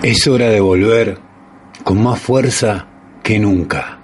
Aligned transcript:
Es 0.00 0.28
hora 0.28 0.48
de 0.48 0.60
volver 0.60 1.18
con 1.82 2.00
más 2.00 2.20
fuerza 2.20 2.86
que 3.20 3.40
nunca. 3.40 3.98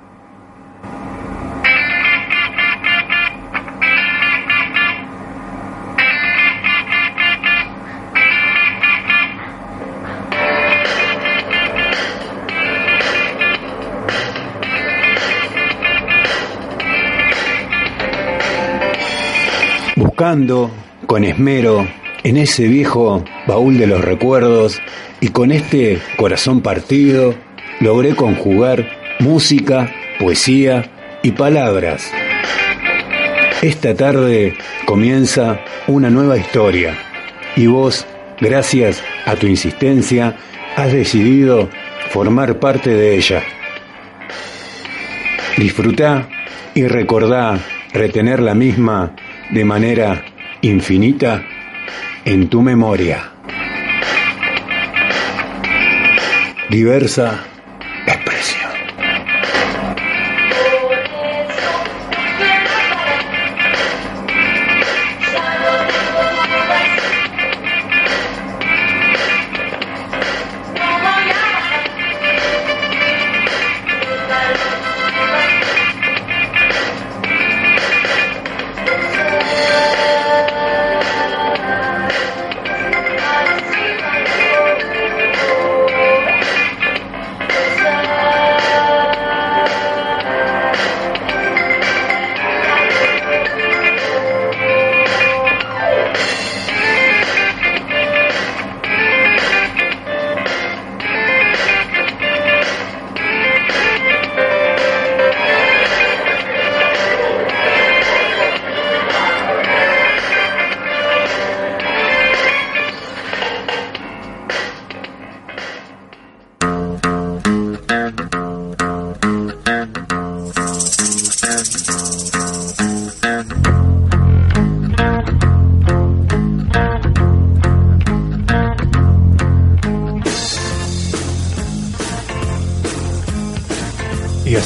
Buscando 19.94 20.72
con 21.06 21.22
esmero 21.22 21.86
en 22.24 22.36
ese 22.36 22.66
viejo 22.66 23.22
baúl 23.46 23.78
de 23.78 23.86
los 23.86 24.00
recuerdos 24.00 24.80
y 25.24 25.28
con 25.28 25.52
este 25.52 26.02
corazón 26.19 26.60
partido 26.60 27.34
logré 27.80 28.14
conjugar 28.14 29.17
música, 29.20 29.91
poesía 30.19 30.91
y 31.22 31.31
palabras. 31.31 32.12
Esta 33.62 33.94
tarde 33.94 34.55
comienza 34.84 35.61
una 35.86 36.11
nueva 36.11 36.36
historia 36.36 36.98
y 37.56 37.66
vos, 37.69 38.06
gracias 38.39 39.03
a 39.25 39.34
tu 39.36 39.47
insistencia, 39.47 40.36
has 40.77 40.92
decidido 40.92 41.70
formar 42.11 42.61
parte 42.61 42.91
de 42.91 43.16
ella. 43.16 43.42
Disfrutá 45.56 46.28
y 46.75 46.86
recordá 46.86 47.59
retener 47.94 48.41
la 48.41 48.55
misma 48.55 49.16
de 49.50 49.64
manera 49.64 50.22
infinita 50.61 51.47
en 52.27 52.50
tu 52.50 52.61
memoria. 52.61 53.33
Diversa 56.75 57.53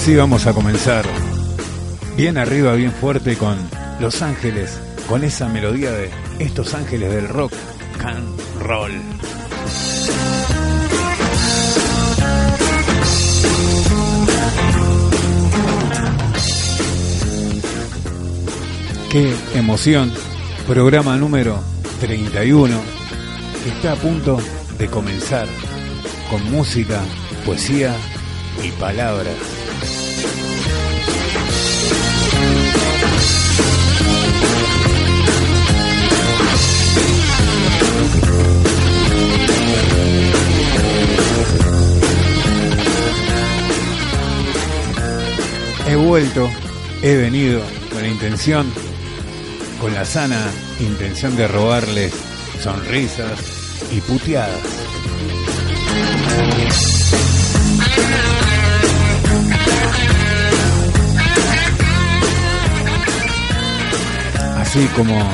así 0.09 0.17
vamos 0.17 0.47
a 0.47 0.55
comenzar. 0.55 1.05
Bien 2.17 2.39
arriba, 2.39 2.73
bien 2.73 2.93
fuerte 2.93 3.37
con 3.37 3.59
Los 4.01 4.23
Ángeles, 4.23 4.81
con 5.07 5.23
esa 5.23 5.51
melodía 5.51 5.91
de 5.93 6.11
estos 6.39 6.73
ángeles 6.73 7.13
del 7.13 7.29
rock 7.29 7.53
can 7.99 8.25
roll. 8.59 8.91
Qué 19.11 19.35
emoción. 19.55 20.11
Programa 20.67 21.19
número 21.19 21.61
31 22.01 22.81
que 23.63 23.69
está 23.69 23.93
a 23.93 23.97
punto 23.97 24.39
de 24.79 24.87
comenzar 24.87 25.47
con 26.31 26.51
música, 26.51 27.03
poesía 27.45 27.95
y 28.65 28.71
palabras. 28.71 29.58
Vuelto, 46.09 46.49
he 47.03 47.17
venido 47.17 47.61
con 47.93 48.01
la 48.01 48.09
intención, 48.09 48.73
con 49.79 49.93
la 49.93 50.07
sana 50.07 50.43
intención 50.81 51.37
de 51.37 51.47
robarles 51.47 52.15
sonrisas 52.63 53.39
y 53.93 54.01
puteadas. 54.01 54.59
Así 64.57 64.87
como 64.97 65.29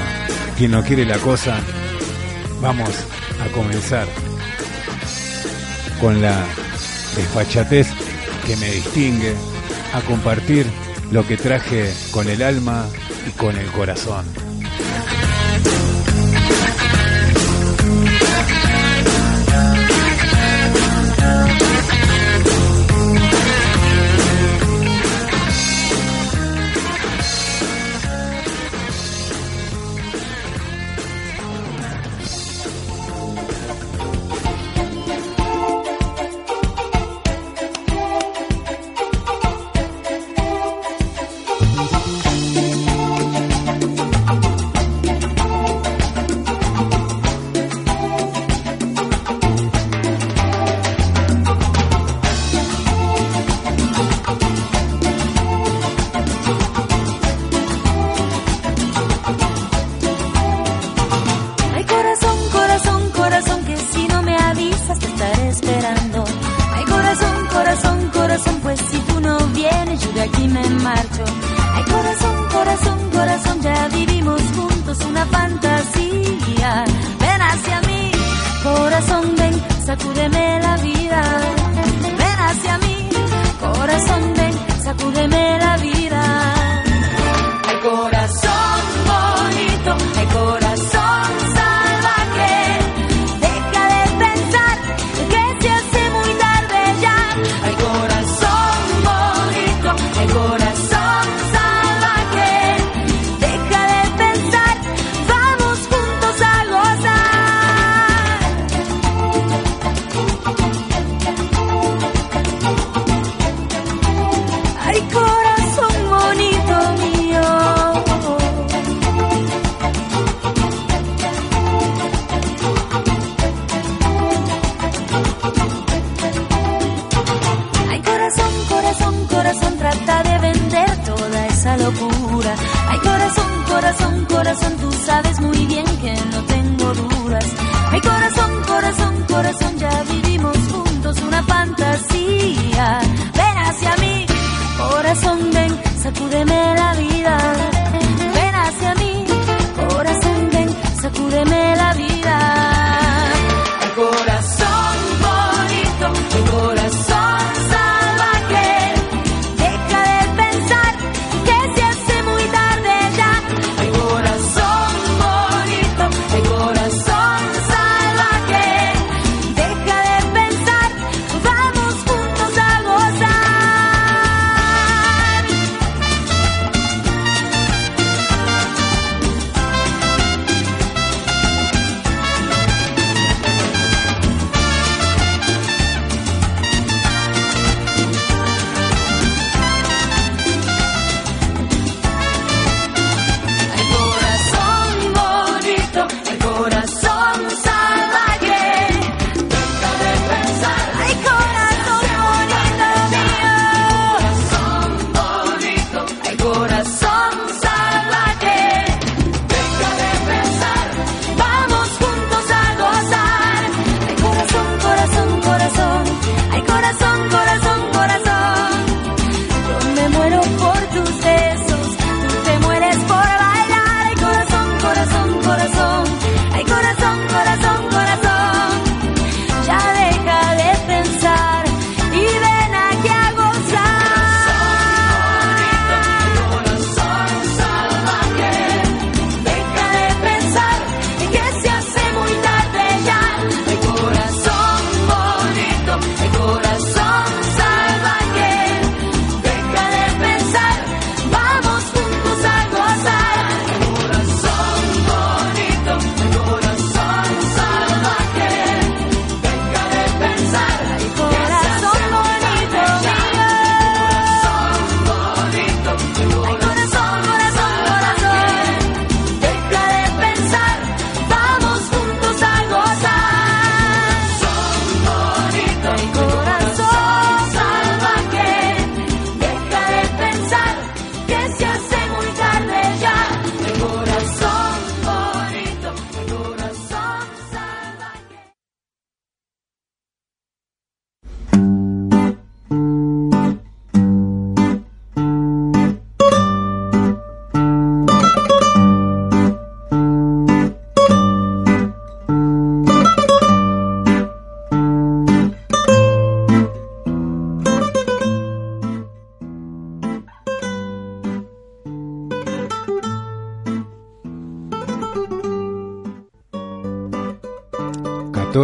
quien 0.58 0.72
no 0.72 0.82
quiere 0.82 1.06
la 1.06 1.18
cosa, 1.18 1.60
vamos 2.60 2.90
a 3.40 3.48
comenzar 3.52 4.08
con 6.00 6.20
la 6.20 6.44
desfachatez 7.14 7.86
que 8.44 8.56
me 8.56 8.72
distingue, 8.72 9.36
a 9.94 10.00
compartir 10.00 10.66
lo 11.12 11.26
que 11.26 11.36
traje 11.36 11.92
con 12.10 12.28
el 12.28 12.42
alma 12.42 12.86
y 13.26 13.30
con 13.30 13.56
el 13.56 13.66
corazón. 13.68 14.43
marcho. 70.84 71.24
Ay, 71.74 71.84
corazón, 71.84 72.36
corazón, 72.52 72.98
corazón, 73.10 73.60
ya 73.62 73.88
vivimos 73.88 74.40
juntos 74.54 74.98
una 75.10 75.24
fantasía. 75.26 76.84
Ven 77.20 77.40
hacia 77.50 77.80
mí, 77.88 78.12
corazón, 78.62 79.34
ven, 79.36 79.54
sacúdeme 79.86 80.60
la 80.60 80.76
vida. 80.76 81.22
Ven 82.20 82.38
hacia 82.48 82.78
mí, 82.78 83.08
corazón, 83.60 84.22
ven. 84.36 84.43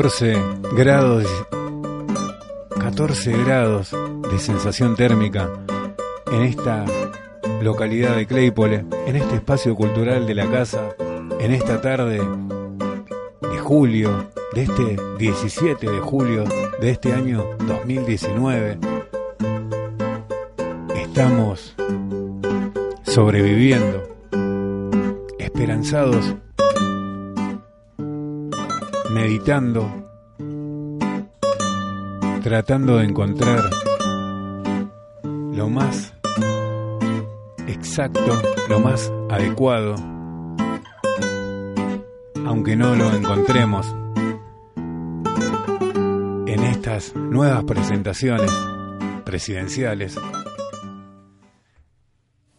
14 0.00 0.42
grados, 0.78 1.26
14 2.80 3.32
grados 3.44 3.94
de 4.32 4.38
sensación 4.38 4.96
térmica 4.96 5.50
en 6.32 6.40
esta 6.40 6.86
localidad 7.60 8.16
de 8.16 8.26
Claypole, 8.26 8.86
en 9.06 9.16
este 9.16 9.34
espacio 9.34 9.74
cultural 9.74 10.26
de 10.26 10.34
la 10.34 10.50
casa, 10.50 10.88
en 11.38 11.52
esta 11.52 11.82
tarde 11.82 12.18
de 13.42 13.58
julio, 13.58 14.30
de 14.54 14.62
este 14.62 14.96
17 15.18 15.90
de 15.90 16.00
julio 16.00 16.44
de 16.80 16.90
este 16.92 17.12
año 17.12 17.44
2019. 17.66 18.78
Estamos 20.96 21.76
sobreviviendo, 23.02 24.02
esperanzados 25.38 26.36
tratando 32.40 32.98
de 32.98 33.04
encontrar 33.04 33.68
lo 35.24 35.68
más 35.68 36.14
exacto, 37.66 38.40
lo 38.68 38.78
más 38.78 39.12
adecuado, 39.28 39.96
aunque 42.46 42.76
no 42.76 42.94
lo 42.94 43.12
encontremos 43.12 43.92
en 46.46 46.62
estas 46.62 47.16
nuevas 47.16 47.64
presentaciones 47.64 48.52
presidenciales. 49.24 50.16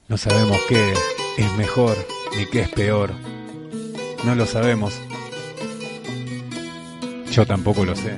No 0.10 0.18
sabemos 0.18 0.58
qué 0.68 0.92
es 1.38 1.58
mejor 1.58 1.96
ni 2.38 2.48
qué 2.48 2.64
es 2.64 2.70
peor. 2.70 3.12
No 4.26 4.36
lo 4.36 4.46
sabemos. 4.46 5.00
Yo 7.32 7.46
tampoco 7.46 7.86
lo 7.86 7.96
sé. 7.96 8.18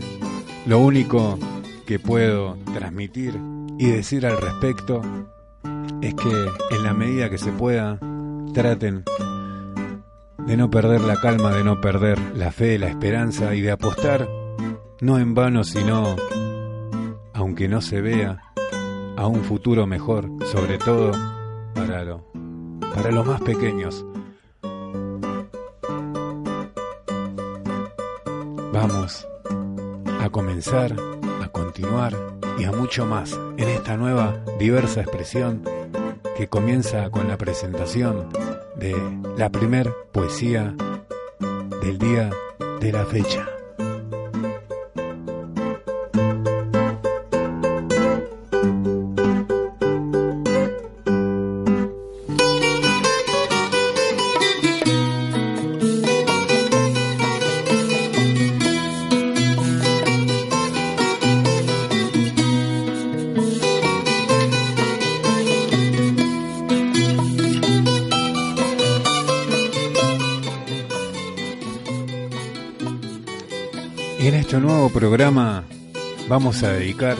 Lo 0.65 0.79
único 0.79 1.37
que 1.85 1.99
puedo 1.99 2.57
transmitir 2.73 3.39
y 3.77 3.91
decir 3.91 4.25
al 4.25 4.37
respecto 4.37 5.01
es 6.01 6.15
que 6.15 6.47
en 6.75 6.83
la 6.83 6.95
medida 6.95 7.29
que 7.29 7.37
se 7.37 7.51
pueda 7.51 7.99
traten 8.53 9.03
de 10.47 10.57
no 10.57 10.71
perder 10.71 11.01
la 11.01 11.19
calma, 11.19 11.51
de 11.51 11.63
no 11.63 11.79
perder 11.79 12.19
la 12.35 12.51
fe, 12.51 12.79
la 12.79 12.87
esperanza 12.87 13.53
y 13.53 13.61
de 13.61 13.71
apostar 13.71 14.27
no 14.99 15.19
en 15.19 15.35
vano, 15.35 15.63
sino, 15.63 16.15
aunque 17.33 17.67
no 17.67 17.81
se 17.81 18.01
vea, 18.01 18.41
a 19.15 19.27
un 19.27 19.43
futuro 19.43 19.85
mejor, 19.85 20.27
sobre 20.51 20.79
todo 20.79 21.11
para, 21.75 22.17
para 22.95 23.11
los 23.11 23.27
más 23.27 23.41
pequeños. 23.41 24.03
Vamos 28.73 29.27
a 30.19 30.29
comenzar, 30.31 30.95
a 31.43 31.47
continuar 31.49 32.17
y 32.57 32.63
a 32.63 32.71
mucho 32.71 33.05
más 33.05 33.39
en 33.57 33.69
esta 33.69 33.97
nueva 33.97 34.43
diversa 34.57 35.01
expresión 35.01 35.61
que 36.35 36.47
comienza 36.47 37.11
con 37.11 37.27
la 37.27 37.37
presentación 37.37 38.29
de 38.75 38.95
la 39.37 39.51
primer 39.51 39.93
poesía 40.11 40.73
del 41.83 41.99
día 41.99 42.31
de 42.79 42.91
la 42.91 43.05
fecha. 43.05 43.52
Programa 75.03 75.65
vamos 76.29 76.63
a 76.63 76.71
dedicar 76.71 77.17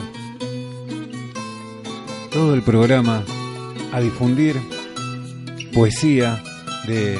todo 2.32 2.54
el 2.54 2.62
programa 2.62 3.22
a 3.92 4.00
difundir 4.00 4.58
poesía 5.74 6.42
de 6.86 7.18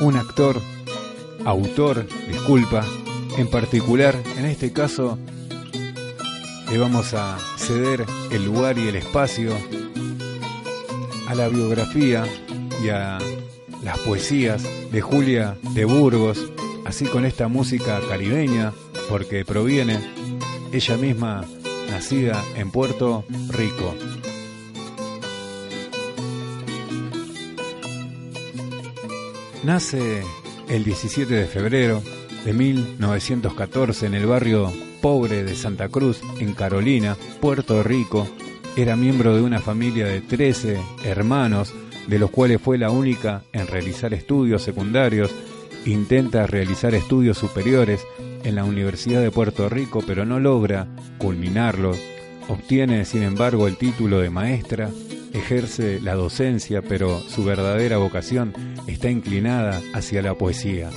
un 0.00 0.16
actor, 0.16 0.62
autor, 1.44 2.06
disculpa, 2.26 2.86
en 3.36 3.48
particular, 3.48 4.16
en 4.38 4.46
este 4.46 4.72
caso, 4.72 5.18
le 6.72 6.78
vamos 6.78 7.12
a 7.12 7.36
ceder 7.58 8.06
el 8.30 8.46
lugar 8.46 8.78
y 8.78 8.88
el 8.88 8.96
espacio 8.96 9.52
a 11.28 11.34
la 11.34 11.48
biografía 11.48 12.24
y 12.82 12.88
a 12.88 13.18
las 13.84 13.98
poesías 13.98 14.62
de 14.90 15.02
Julia 15.02 15.58
de 15.74 15.84
Burgos, 15.84 16.50
así 16.86 17.04
con 17.04 17.26
esta 17.26 17.48
música 17.48 18.00
caribeña 18.08 18.72
porque 19.08 19.44
proviene 19.44 19.98
ella 20.72 20.96
misma 20.96 21.44
nacida 21.90 22.44
en 22.56 22.70
Puerto 22.70 23.24
Rico. 23.50 23.94
Nace 29.64 30.22
el 30.68 30.84
17 30.84 31.34
de 31.34 31.46
febrero 31.46 32.02
de 32.44 32.52
1914 32.52 34.06
en 34.06 34.14
el 34.14 34.26
barrio 34.26 34.72
pobre 35.00 35.44
de 35.44 35.54
Santa 35.54 35.88
Cruz, 35.88 36.20
en 36.38 36.54
Carolina, 36.54 37.16
Puerto 37.40 37.82
Rico. 37.82 38.28
Era 38.76 38.96
miembro 38.96 39.34
de 39.34 39.42
una 39.42 39.60
familia 39.60 40.06
de 40.06 40.20
13 40.20 40.78
hermanos, 41.04 41.74
de 42.06 42.18
los 42.18 42.30
cuales 42.30 42.60
fue 42.60 42.78
la 42.78 42.90
única 42.90 43.42
en 43.52 43.66
realizar 43.66 44.14
estudios 44.14 44.62
secundarios. 44.62 45.34
Intenta 45.84 46.46
realizar 46.46 46.94
estudios 46.94 47.38
superiores 47.38 48.06
en 48.44 48.54
la 48.54 48.64
Universidad 48.64 49.22
de 49.22 49.30
Puerto 49.30 49.68
Rico, 49.68 50.02
pero 50.06 50.24
no 50.24 50.38
logra 50.38 50.86
culminarlo. 51.18 51.94
Obtiene, 52.48 53.04
sin 53.04 53.22
embargo, 53.22 53.68
el 53.68 53.76
título 53.76 54.20
de 54.20 54.30
maestra, 54.30 54.90
ejerce 55.32 56.00
la 56.00 56.14
docencia, 56.14 56.82
pero 56.82 57.20
su 57.20 57.44
verdadera 57.44 57.98
vocación 57.98 58.52
está 58.86 59.10
inclinada 59.10 59.80
hacia 59.94 60.22
la 60.22 60.34
poesía. 60.34 60.90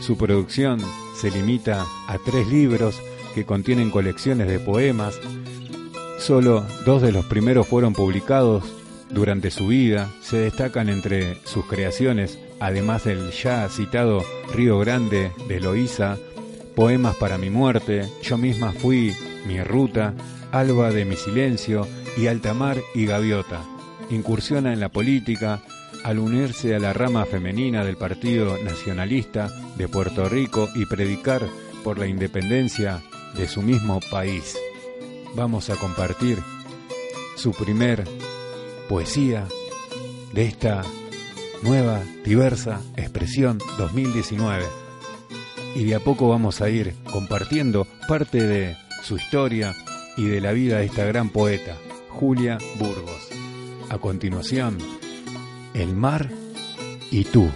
Su 0.00 0.16
producción 0.16 0.80
se 1.20 1.30
limita 1.30 1.84
a 2.08 2.18
tres 2.18 2.46
libros 2.48 3.00
que 3.34 3.44
contienen 3.44 3.90
colecciones 3.90 4.48
de 4.48 4.58
poemas. 4.58 5.18
Solo 6.18 6.64
dos 6.84 7.02
de 7.02 7.12
los 7.12 7.24
primeros 7.26 7.66
fueron 7.66 7.94
publicados 7.94 8.64
durante 9.10 9.50
su 9.50 9.68
vida. 9.68 10.10
Se 10.20 10.36
destacan 10.36 10.88
entre 10.88 11.36
sus 11.44 11.66
creaciones, 11.66 12.38
además 12.60 13.04
del 13.04 13.30
ya 13.30 13.68
citado 13.68 14.24
Río 14.54 14.78
Grande 14.78 15.32
de 15.48 15.60
Loíza, 15.60 16.16
Poemas 16.74 17.16
para 17.16 17.38
mi 17.38 17.50
muerte, 17.50 18.08
Yo 18.22 18.36
misma 18.36 18.72
fui, 18.72 19.14
Mi 19.46 19.62
ruta, 19.62 20.14
Alba 20.50 20.90
de 20.90 21.04
mi 21.04 21.16
silencio 21.16 21.86
y 22.16 22.26
Altamar 22.26 22.78
y 22.94 23.06
Gaviota. 23.06 23.62
Incursiona 24.10 24.72
en 24.72 24.80
la 24.80 24.88
política 24.88 25.60
al 26.04 26.18
unirse 26.18 26.74
a 26.74 26.78
la 26.78 26.92
rama 26.92 27.24
femenina 27.24 27.84
del 27.84 27.96
Partido 27.96 28.58
Nacionalista 28.62 29.50
de 29.76 29.88
Puerto 29.88 30.28
Rico 30.28 30.68
y 30.74 30.86
predicar 30.86 31.42
por 31.82 31.98
la 31.98 32.06
independencia 32.06 33.02
de 33.36 33.48
su 33.48 33.62
mismo 33.62 34.00
país. 34.10 34.56
Vamos 35.34 35.70
a 35.70 35.76
compartir 35.76 36.38
su 37.36 37.52
primer 37.52 38.04
poesía 38.88 39.46
de 40.32 40.46
esta 40.46 40.82
nueva, 41.64 42.02
diversa 42.24 42.82
expresión 42.94 43.58
2019 43.78 44.64
y 45.74 45.84
de 45.84 45.94
a 45.94 46.00
poco 46.00 46.28
vamos 46.28 46.60
a 46.60 46.68
ir 46.68 46.94
compartiendo 47.10 47.86
parte 48.06 48.46
de 48.46 48.76
su 49.02 49.16
historia 49.16 49.74
y 50.16 50.26
de 50.26 50.42
la 50.42 50.52
vida 50.52 50.78
de 50.78 50.84
esta 50.84 51.04
gran 51.04 51.30
poeta, 51.30 51.76
Julia 52.10 52.58
Burgos. 52.78 53.30
A 53.88 53.98
continuación, 53.98 54.78
El 55.72 55.96
mar 55.96 56.30
y 57.10 57.24
tú. 57.24 57.50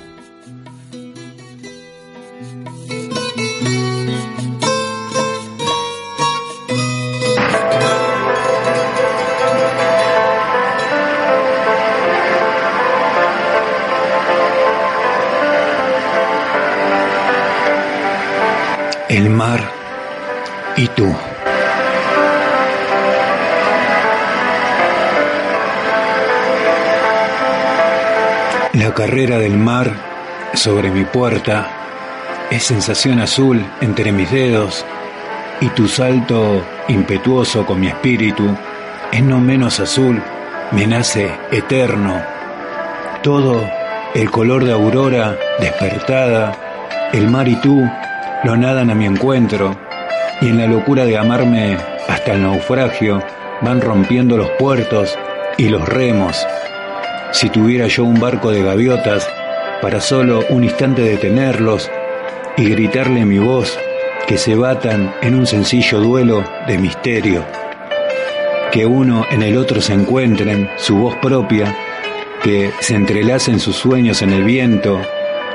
La 28.72 28.92
carrera 28.94 29.38
del 29.38 29.56
mar 29.56 29.92
sobre 30.54 30.90
mi 30.90 31.04
puerta 31.04 31.68
es 32.50 32.64
sensación 32.64 33.20
azul 33.20 33.64
entre 33.80 34.10
mis 34.10 34.30
dedos 34.32 34.84
y 35.60 35.68
tu 35.68 35.86
salto 35.86 36.64
impetuoso 36.88 37.64
con 37.64 37.78
mi 37.78 37.86
espíritu 37.88 38.56
es 39.12 39.22
no 39.22 39.38
menos 39.38 39.78
azul, 39.78 40.20
me 40.72 40.86
nace 40.86 41.30
eterno. 41.52 42.20
Todo 43.22 43.62
el 44.14 44.30
color 44.32 44.64
de 44.64 44.72
aurora 44.72 45.36
despertada, 45.60 46.56
el 47.12 47.28
mar 47.28 47.46
y 47.46 47.54
tú 47.60 47.88
lo 48.42 48.56
nadan 48.56 48.90
a 48.90 48.94
mi 48.94 49.06
encuentro 49.06 49.87
y 50.40 50.48
en 50.48 50.58
la 50.58 50.66
locura 50.66 51.04
de 51.04 51.16
amarme 51.16 51.76
hasta 52.08 52.34
el 52.34 52.42
naufragio 52.42 53.22
van 53.60 53.80
rompiendo 53.80 54.36
los 54.36 54.50
puertos 54.50 55.18
y 55.56 55.68
los 55.68 55.88
remos. 55.88 56.46
Si 57.32 57.50
tuviera 57.50 57.86
yo 57.86 58.04
un 58.04 58.20
barco 58.20 58.50
de 58.50 58.62
gaviotas 58.62 59.28
para 59.82 60.00
solo 60.00 60.44
un 60.50 60.64
instante 60.64 61.02
detenerlos 61.02 61.90
y 62.56 62.68
gritarle 62.68 63.24
mi 63.24 63.38
voz 63.38 63.78
que 64.26 64.38
se 64.38 64.54
batan 64.54 65.14
en 65.22 65.34
un 65.34 65.46
sencillo 65.46 66.00
duelo 66.00 66.44
de 66.66 66.78
misterio, 66.78 67.44
que 68.72 68.86
uno 68.86 69.24
en 69.30 69.42
el 69.42 69.56
otro 69.56 69.80
se 69.80 69.94
encuentren 69.94 70.68
su 70.76 70.96
voz 70.96 71.16
propia, 71.16 71.74
que 72.42 72.72
se 72.80 72.94
entrelacen 72.94 73.58
sus 73.58 73.76
sueños 73.76 74.22
en 74.22 74.32
el 74.32 74.44
viento 74.44 75.00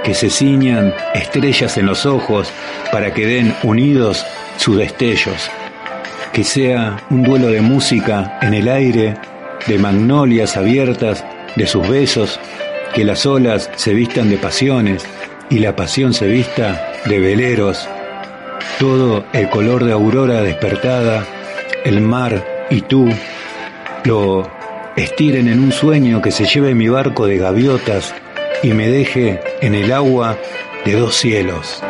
que 0.04 0.14
se 0.14 0.30
ciñan 0.30 0.94
estrellas 1.14 1.78
en 1.78 1.86
los 1.86 2.06
ojos 2.06 2.52
para 2.92 3.14
que 3.14 3.26
den 3.26 3.56
unidos 3.64 4.26
sus 4.58 4.78
destellos. 4.78 5.50
Que 6.32 6.44
sea 6.44 6.98
un 7.10 7.24
duelo 7.24 7.48
de 7.48 7.62
música 7.62 8.40
en 8.42 8.54
el 8.54 8.68
aire, 8.68 9.16
de 9.68 9.78
magnolias 9.78 10.58
abiertas, 10.58 11.24
de 11.56 11.68
sus 11.68 11.88
besos, 11.88 12.40
que 12.94 13.04
las 13.04 13.26
olas 13.26 13.70
se 13.76 13.94
vistan 13.94 14.30
de 14.30 14.38
pasiones 14.38 15.06
y 15.50 15.60
la 15.60 15.76
pasión 15.76 16.14
se 16.14 16.28
vista 16.28 16.94
de 17.06 17.20
veleros. 17.20 17.88
Todo 18.80 19.26
el 19.34 19.50
color 19.50 19.84
de 19.84 19.92
aurora 19.92 20.42
despertada, 20.42 21.26
el 21.84 22.02
mar 22.02 22.44
y 22.70 22.82
tú, 22.82 23.10
lo 24.06 24.50
estiren 24.96 25.48
en 25.48 25.60
un 25.60 25.72
sueño 25.72 26.22
que 26.22 26.32
se 26.32 26.46
lleve 26.46 26.76
mi 26.76 26.88
barco 26.88 27.26
de 27.26 27.38
gaviotas 27.38 28.14
y 28.62 28.74
me 28.74 28.88
deje 28.88 29.40
en 29.62 29.76
el 29.76 29.92
agua 29.92 30.38
de 30.86 30.94
dos 30.94 31.16
cielos. 31.16 31.82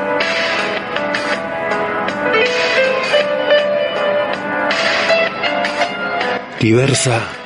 diversa 6.64 7.43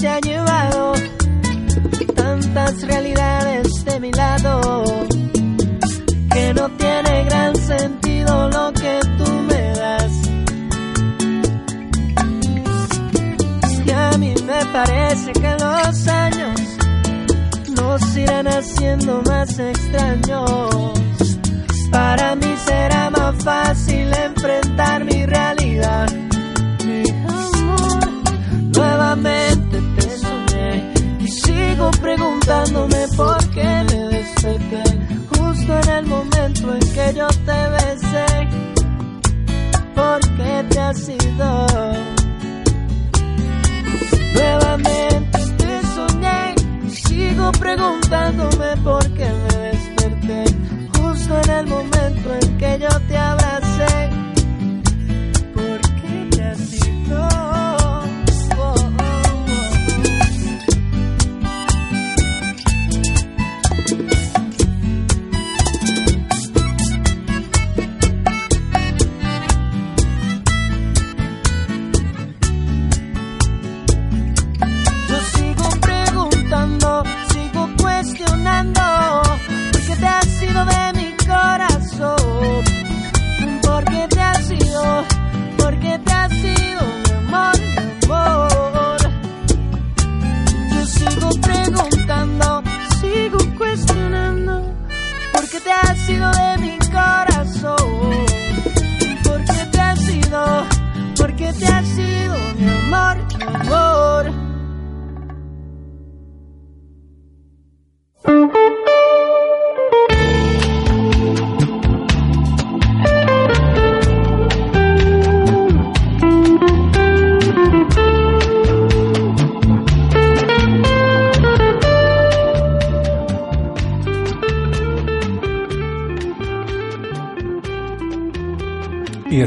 se 0.00 0.08
ha 0.08 0.18
llevado 0.20 0.94
tantas 2.14 2.82
realidades 2.84 3.84
de 3.84 4.00
mi 4.00 4.10
lado 4.12 4.82
que 6.32 6.54
no 6.54 6.70
tiene 6.70 7.24
gran 7.24 7.54
sentido 7.54 8.48
lo 8.48 8.72
que 8.72 8.98
tú 9.18 9.30
me 9.50 9.62
das. 9.82 10.12
Y 13.84 13.90
a 13.90 14.10
mí 14.16 14.34
me 14.46 14.64
parece 14.72 15.32
que 15.32 15.56
los 15.58 16.08
años 16.08 16.60
nos 17.76 18.16
irán 18.16 18.48
haciendo 18.48 19.22
más 19.26 19.58
extraños. 19.58 20.94
Para 21.90 22.36
mí 22.36 22.54
será 22.64 23.10
más 23.10 23.44
fácil 23.44 24.10
enfrentar 24.14 25.04
mi 25.04 25.26
realidad 25.26 26.19
preguntándome 32.50 33.06
por 33.16 33.50
qué 33.50 33.62
me 33.62 34.16
desperté 34.16 34.82
justo 35.28 35.80
en 35.82 35.88
el 35.88 36.06
momento 36.06 36.74
en 36.74 36.80
que 36.80 37.14
yo 37.14 37.28
te 37.46 37.68
besé. 37.76 38.26
¿Por 39.94 40.20
qué 40.36 40.64
te 40.68 40.80
has 40.80 41.08
ido? 41.08 41.66
Nuevamente 44.34 45.38
te 45.58 45.82
soñé, 45.94 46.54
sigo 46.90 47.52
preguntándome 47.52 48.76
por 48.82 49.02
qué 49.14 49.28
me 49.30 49.56
desperté 49.70 50.44
justo 50.98 51.40
en 51.44 51.50
el 51.50 51.66
momento 51.66 52.34
en 52.42 52.58
que 52.58 52.78
yo 52.80 53.00
te 53.06 53.16
abrí. 53.16 53.39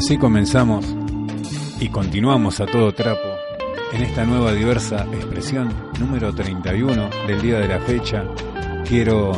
así 0.04 0.18
comenzamos 0.18 0.84
y 1.80 1.88
continuamos 1.88 2.60
a 2.60 2.66
todo 2.66 2.92
trapo 2.92 3.26
en 3.90 4.02
esta 4.02 4.26
nueva 4.26 4.52
diversa 4.52 5.06
expresión 5.14 5.72
número 5.98 6.34
31 6.34 7.08
del 7.26 7.40
día 7.40 7.58
de 7.58 7.68
la 7.68 7.80
fecha. 7.80 8.22
Quiero 8.86 9.32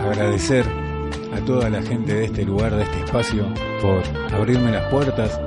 agradecer 0.00 0.66
a 1.32 1.38
toda 1.44 1.70
la 1.70 1.82
gente 1.82 2.14
de 2.14 2.24
este 2.24 2.44
lugar, 2.44 2.74
de 2.74 2.82
este 2.82 2.98
espacio, 3.04 3.46
por 3.80 4.02
abrirme 4.34 4.72
las 4.72 4.90
puertas 4.90 5.40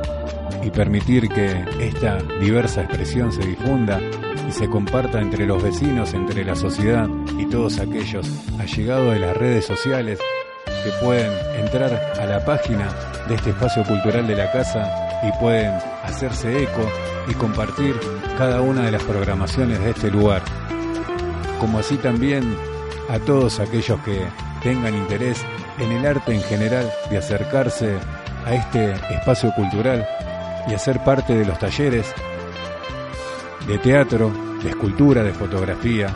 y 0.63 0.69
permitir 0.69 1.27
que 1.27 1.65
esta 1.82 2.19
diversa 2.39 2.84
expresión 2.84 3.34
se 3.34 3.45
difunda 3.45 3.99
y 4.47 4.53
se 4.53 4.69
comparta 4.69 5.19
entre 5.19 5.45
los 5.45 5.62
vecinos, 5.62 6.13
entre 6.13 6.45
la 6.45 6.56
sociedad 6.56 7.10
y 7.38 7.45
todos 7.47 7.79
aquellos 7.79 8.25
allegados 8.58 9.13
de 9.13 9.19
las 9.19 9.36
redes 9.36 9.65
sociales 9.65 10.17
que 10.65 10.91
pueden 11.06 11.29
entrar 11.60 11.93
a 12.17 12.25
la 12.25 12.45
página 12.45 12.88
de 13.28 13.36
este 13.36 13.52
espacio 13.52 13.84
cultural 13.84 14.28
de 14.28 14.36
la 14.36 14.52
casa 14.52 15.20
y 15.24 15.32
pueden 15.40 15.74
hacerse 16.04 16.64
eco 16.64 16.90
y 17.28 17.34
compartir 17.34 17.96
cada 18.38 18.62
una 18.62 18.84
de 18.84 18.92
las 18.92 19.04
programaciones 19.04 19.80
de 19.80 19.92
este 19.92 20.12
lugar. 20.12 20.42
Como 21.60 21.80
así 21.80 21.98
también 21.98 22.56
a 23.10 23.20
todos 23.20 23.60
aquellos 23.60 24.00
que 24.02 24.28
tengan 24.62 24.96
interés 24.96 25.44
en 25.80 25.92
el 25.92 26.06
arte 26.06 26.34
en 26.34 26.42
general 26.42 26.92
de 27.10 27.18
acercarse 27.18 27.98
a 28.46 28.54
este 28.54 28.94
espacio 29.14 29.54
cultural 29.56 30.06
y 30.68 30.74
hacer 30.74 31.04
parte 31.04 31.36
de 31.36 31.46
los 31.46 31.58
talleres 31.60 32.14
de 33.68 33.78
teatro, 33.78 34.32
de 34.62 34.70
escultura, 34.70 35.24
de 35.24 35.32
fotografía, 35.32 36.08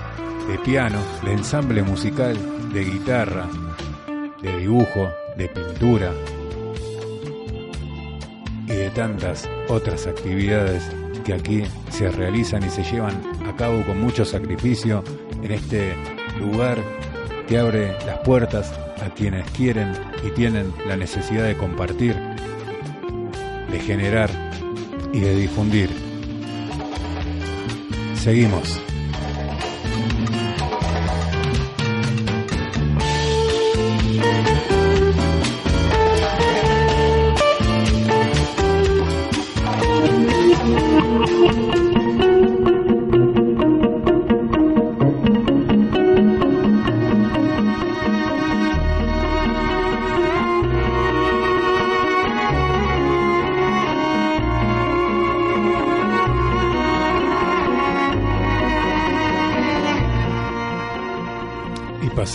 de 0.49 0.57
piano, 0.59 0.99
de 1.23 1.33
ensamble 1.33 1.81
musical, 1.81 2.37
de 2.73 2.83
guitarra, 2.83 3.47
de 4.41 4.57
dibujo, 4.57 5.09
de 5.37 5.47
pintura 5.47 6.11
tantas 8.97 9.47
otras 9.69 10.07
actividades 10.07 10.81
que 11.23 11.35
aquí 11.35 11.63
se 11.91 12.09
realizan 12.09 12.63
y 12.65 12.69
se 12.71 12.83
llevan 12.83 13.21
a 13.47 13.55
cabo 13.55 13.85
con 13.85 14.01
mucho 14.01 14.25
sacrificio 14.25 15.03
en 15.43 15.51
este 15.51 15.93
lugar 16.39 16.79
que 17.47 17.59
abre 17.59 17.95
las 18.07 18.17
puertas 18.21 18.73
a 18.99 19.13
quienes 19.13 19.47
quieren 19.51 19.93
y 20.25 20.31
tienen 20.31 20.73
la 20.87 20.97
necesidad 20.97 21.45
de 21.45 21.55
compartir, 21.55 22.15
de 23.71 23.79
generar 23.79 24.31
y 25.13 25.19
de 25.19 25.35
difundir. 25.35 25.91
Seguimos. 28.15 28.86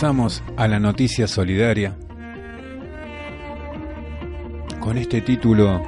Pasamos 0.03 0.43
a 0.57 0.67
la 0.67 0.81
noticia 0.81 1.29
solidaria 1.29 1.95
con 4.81 4.97
este 4.97 5.21
título 5.21 5.81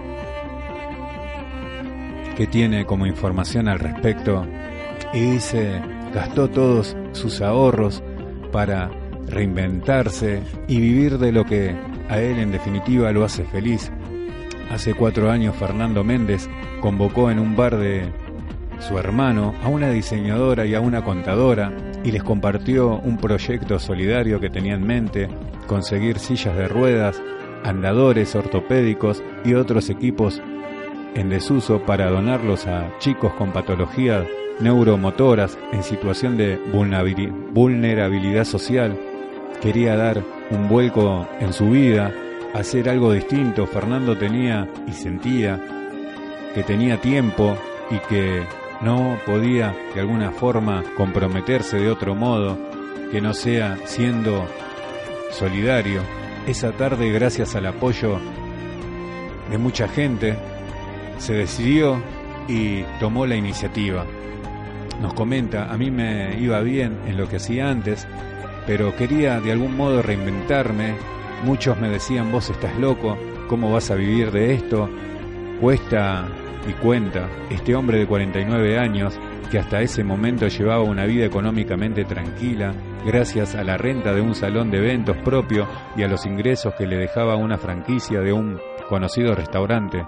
que 2.38 2.48
tiene 2.48 2.86
como 2.86 3.08
información 3.08 3.68
al 3.68 3.78
respecto 3.78 4.48
y 5.12 5.20
dice 5.20 5.82
gastó 6.14 6.50
todos 6.50 6.96
sus 7.12 7.42
ahorros 7.42 8.02
para 8.54 8.90
reinventarse 9.28 10.44
y 10.70 10.80
vivir 10.80 11.18
de 11.18 11.34
lo 11.34 11.44
que 11.44 11.76
a 12.08 12.22
él 12.22 12.40
en 12.40 12.54
definitiva 12.54 13.12
lo 13.12 13.26
hace 13.26 13.44
feliz. 13.44 13.92
Hace 14.72 14.94
cuatro 14.94 15.30
años 15.30 15.58
Fernando 15.58 16.06
Méndez 16.06 16.48
convocó 16.80 17.32
en 17.32 17.40
un 17.40 17.58
bar 17.58 17.76
de 17.76 18.14
su 18.80 18.98
hermano 18.98 19.54
a 19.62 19.68
una 19.68 19.90
diseñadora 19.90 20.66
y 20.66 20.74
a 20.74 20.80
una 20.80 21.04
contadora 21.04 21.74
y 22.06 22.12
les 22.12 22.24
compartió 22.24 23.00
un 23.00 23.18
proyecto 23.18 23.80
solidario 23.80 24.40
que 24.40 24.52
tenía 24.52 24.76
en 24.76 24.86
mente, 24.86 25.28
conseguir 25.66 26.20
sillas 26.20 26.56
de 26.56 26.68
ruedas, 26.68 27.20
andadores 27.64 28.36
ortopédicos 28.36 29.24
y 29.44 29.56
otros 29.56 29.90
equipos 29.90 30.40
en 31.16 31.30
desuso 31.30 31.82
para 31.82 32.12
donarlos 32.12 32.68
a 32.68 32.92
chicos 33.00 33.34
con 33.34 33.52
patologías 33.52 34.28
neuromotoras 34.60 35.58
en 35.74 35.82
situación 35.82 36.38
de 36.38 36.58
vulnerabilidad 37.54 38.46
social. 38.46 38.96
Quería 39.60 39.96
dar 39.96 40.24
un 40.52 40.70
vuelco 40.70 41.28
en 41.40 41.54
su 41.54 41.72
vida, 41.72 42.14
hacer 42.54 42.88
algo 42.88 43.14
distinto. 43.14 43.66
Fernando 43.66 44.16
tenía 44.16 44.70
y 44.88 44.92
sentía 44.92 45.60
que 46.54 46.62
tenía 46.62 47.02
tiempo 47.02 47.58
y 47.90 47.98
que 48.08 48.44
no 48.82 49.18
podía 49.26 49.76
de 49.94 50.02
alguna 50.02 50.32
forma 50.32 50.84
comprometerse 50.98 51.78
de 51.78 51.90
otro 51.90 52.16
modo 52.16 52.58
que 53.12 53.22
no 53.22 53.34
sea 53.34 53.78
siendo 53.86 54.46
solidario. 55.32 56.02
Esa 56.48 56.72
tarde, 56.72 57.12
gracias 57.12 57.56
al 57.56 57.66
apoyo 57.66 58.20
de 59.50 59.58
mucha 59.58 59.88
gente, 59.88 60.36
se 61.18 61.34
decidió 61.34 62.02
y 62.48 62.84
tomó 63.00 63.26
la 63.26 63.36
iniciativa. 63.36 64.06
Nos 65.02 65.14
comenta, 65.14 65.72
a 65.72 65.78
mí 65.78 65.92
me 65.92 66.40
iba 66.40 66.60
bien 66.62 66.98
en 67.08 67.18
lo 67.18 67.28
que 67.28 67.38
hacía 67.38 67.70
antes, 67.70 68.08
pero 68.66 68.96
quería 68.96 69.40
de 69.40 69.52
algún 69.52 69.76
modo 69.76 70.02
reinventarme. 70.02 70.96
Muchos 71.44 71.80
me 71.80 71.90
decían, 71.90 72.32
vos 72.32 72.50
estás 72.50 72.78
loco, 72.80 73.18
¿cómo 73.48 73.72
vas 73.72 73.92
a 73.92 73.96
vivir 73.96 74.32
de 74.32 74.54
esto? 74.54 74.90
Cuesta 75.60 76.28
y 76.68 76.74
cuenta 76.74 77.30
este 77.50 77.76
hombre 77.76 78.00
de 78.00 78.08
49 78.08 78.80
años 78.80 79.20
que 79.52 79.60
hasta 79.60 79.82
ese 79.82 80.04
momento 80.04 80.48
llevaba 80.48 80.84
una 80.84 81.06
vida 81.06 81.26
económicamente 81.26 82.04
tranquila 82.06 82.74
gracias 83.06 83.56
a 83.56 83.64
la 83.64 83.78
renta 83.78 84.14
de 84.14 84.22
un 84.22 84.34
salón 84.34 84.72
de 84.72 84.80
eventos 84.80 85.18
propio 85.18 85.68
y 85.96 86.04
a 86.04 86.08
los 86.08 86.26
ingresos 86.26 86.74
que 86.76 86.88
le 86.88 86.98
dejaba 86.98 87.36
una 87.36 87.58
franquicia 87.58 88.22
de 88.22 88.34
un 88.34 88.60
conocido 88.90 89.36
restaurante. 89.36 90.06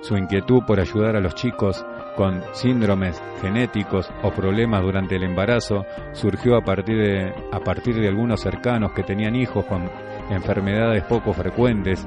Su 0.00 0.16
inquietud 0.16 0.62
por 0.66 0.80
ayudar 0.80 1.16
a 1.16 1.20
los 1.20 1.34
chicos 1.34 1.84
con 2.16 2.42
síndromes 2.52 3.20
genéticos 3.40 4.10
o 4.22 4.30
problemas 4.30 4.82
durante 4.82 5.16
el 5.16 5.24
embarazo 5.24 5.84
surgió 6.12 6.56
a 6.56 6.62
partir 6.62 6.96
de, 6.96 7.34
a 7.52 7.60
partir 7.60 7.96
de 7.96 8.08
algunos 8.08 8.40
cercanos 8.40 8.92
que 8.92 9.02
tenían 9.02 9.34
hijos 9.34 9.64
con 9.64 9.90
enfermedades 10.30 11.04
poco 11.04 11.32
frecuentes. 11.32 12.04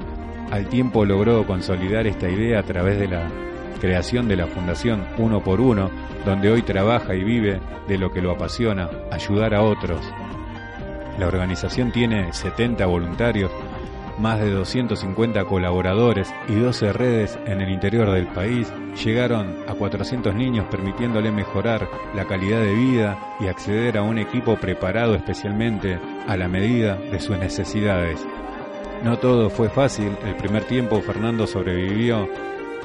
Al 0.50 0.66
tiempo 0.68 1.04
logró 1.04 1.46
consolidar 1.46 2.06
esta 2.06 2.28
idea 2.28 2.60
a 2.60 2.62
través 2.62 2.98
de 2.98 3.08
la 3.08 3.28
creación 3.80 4.28
de 4.28 4.36
la 4.36 4.46
Fundación 4.46 5.06
Uno 5.18 5.42
por 5.42 5.60
Uno, 5.60 5.90
donde 6.24 6.50
hoy 6.50 6.62
trabaja 6.62 7.14
y 7.14 7.24
vive 7.24 7.60
de 7.86 7.98
lo 7.98 8.12
que 8.12 8.22
lo 8.22 8.32
apasiona, 8.32 8.90
ayudar 9.10 9.54
a 9.54 9.62
otros. 9.62 10.00
La 11.18 11.26
organización 11.26 11.90
tiene 11.90 12.32
70 12.32 12.86
voluntarios, 12.86 13.50
más 14.18 14.40
de 14.40 14.50
250 14.50 15.44
colaboradores 15.44 16.32
y 16.48 16.54
12 16.54 16.92
redes 16.92 17.38
en 17.46 17.60
el 17.60 17.70
interior 17.70 18.10
del 18.10 18.26
país. 18.26 18.72
Llegaron 19.04 19.56
a 19.68 19.74
400 19.74 20.34
niños 20.34 20.66
permitiéndole 20.70 21.30
mejorar 21.30 21.88
la 22.14 22.24
calidad 22.24 22.60
de 22.60 22.74
vida 22.74 23.36
y 23.40 23.46
acceder 23.46 23.98
a 23.98 24.02
un 24.02 24.18
equipo 24.18 24.56
preparado 24.56 25.14
especialmente 25.14 25.98
a 26.26 26.36
la 26.36 26.48
medida 26.48 26.96
de 26.96 27.20
sus 27.20 27.38
necesidades. 27.38 28.24
No 29.04 29.18
todo 29.18 29.50
fue 29.50 29.68
fácil, 29.68 30.16
el 30.24 30.34
primer 30.34 30.64
tiempo 30.64 31.00
Fernando 31.00 31.46
sobrevivió 31.46 32.28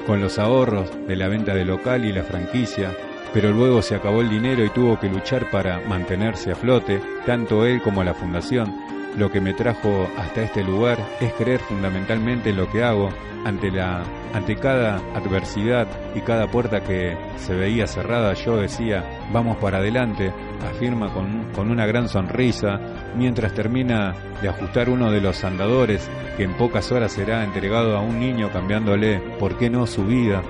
con 0.06 0.20
los 0.20 0.38
ahorros 0.38 0.90
de 1.06 1.16
la 1.16 1.28
venta 1.28 1.54
del 1.54 1.68
local 1.68 2.04
y 2.04 2.12
la 2.12 2.22
franquicia, 2.22 2.94
pero 3.32 3.50
luego 3.50 3.82
se 3.82 3.94
acabó 3.94 4.20
el 4.20 4.30
dinero 4.30 4.64
y 4.64 4.70
tuvo 4.70 4.98
que 5.00 5.08
luchar 5.08 5.50
para 5.50 5.80
mantenerse 5.80 6.52
a 6.52 6.54
flote, 6.54 7.00
tanto 7.26 7.66
él 7.66 7.82
como 7.82 8.04
la 8.04 8.14
fundación. 8.14 8.93
Lo 9.16 9.30
que 9.30 9.40
me 9.40 9.54
trajo 9.54 10.08
hasta 10.18 10.42
este 10.42 10.64
lugar 10.64 10.98
es 11.20 11.32
creer 11.34 11.60
fundamentalmente 11.60 12.50
en 12.50 12.56
lo 12.56 12.70
que 12.70 12.82
hago 12.82 13.10
ante 13.44 13.70
la 13.70 14.02
ante 14.32 14.56
cada 14.56 14.96
adversidad 15.14 15.86
y 16.14 16.20
cada 16.20 16.48
puerta 16.48 16.82
que 16.82 17.16
se 17.36 17.54
veía 17.54 17.86
cerrada, 17.86 18.34
yo 18.34 18.56
decía, 18.56 19.04
vamos 19.32 19.58
para 19.58 19.78
adelante, 19.78 20.32
afirma 20.68 21.12
con, 21.12 21.52
con 21.54 21.70
una 21.70 21.86
gran 21.86 22.08
sonrisa, 22.08 22.80
mientras 23.16 23.54
termina 23.54 24.12
de 24.42 24.48
ajustar 24.48 24.88
uno 24.88 25.12
de 25.12 25.20
los 25.20 25.44
andadores 25.44 26.10
que 26.36 26.42
en 26.42 26.54
pocas 26.54 26.90
horas 26.90 27.12
será 27.12 27.44
entregado 27.44 27.96
a 27.96 28.00
un 28.00 28.18
niño 28.18 28.50
cambiándole, 28.52 29.20
¿por 29.38 29.56
qué 29.56 29.70
no 29.70 29.86
su 29.86 30.04
vida? 30.04 30.42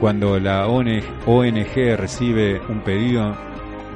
Cuando 0.00 0.38
la 0.38 0.66
ONG 0.66 1.96
recibe 1.96 2.60
un 2.68 2.80
pedido, 2.80 3.34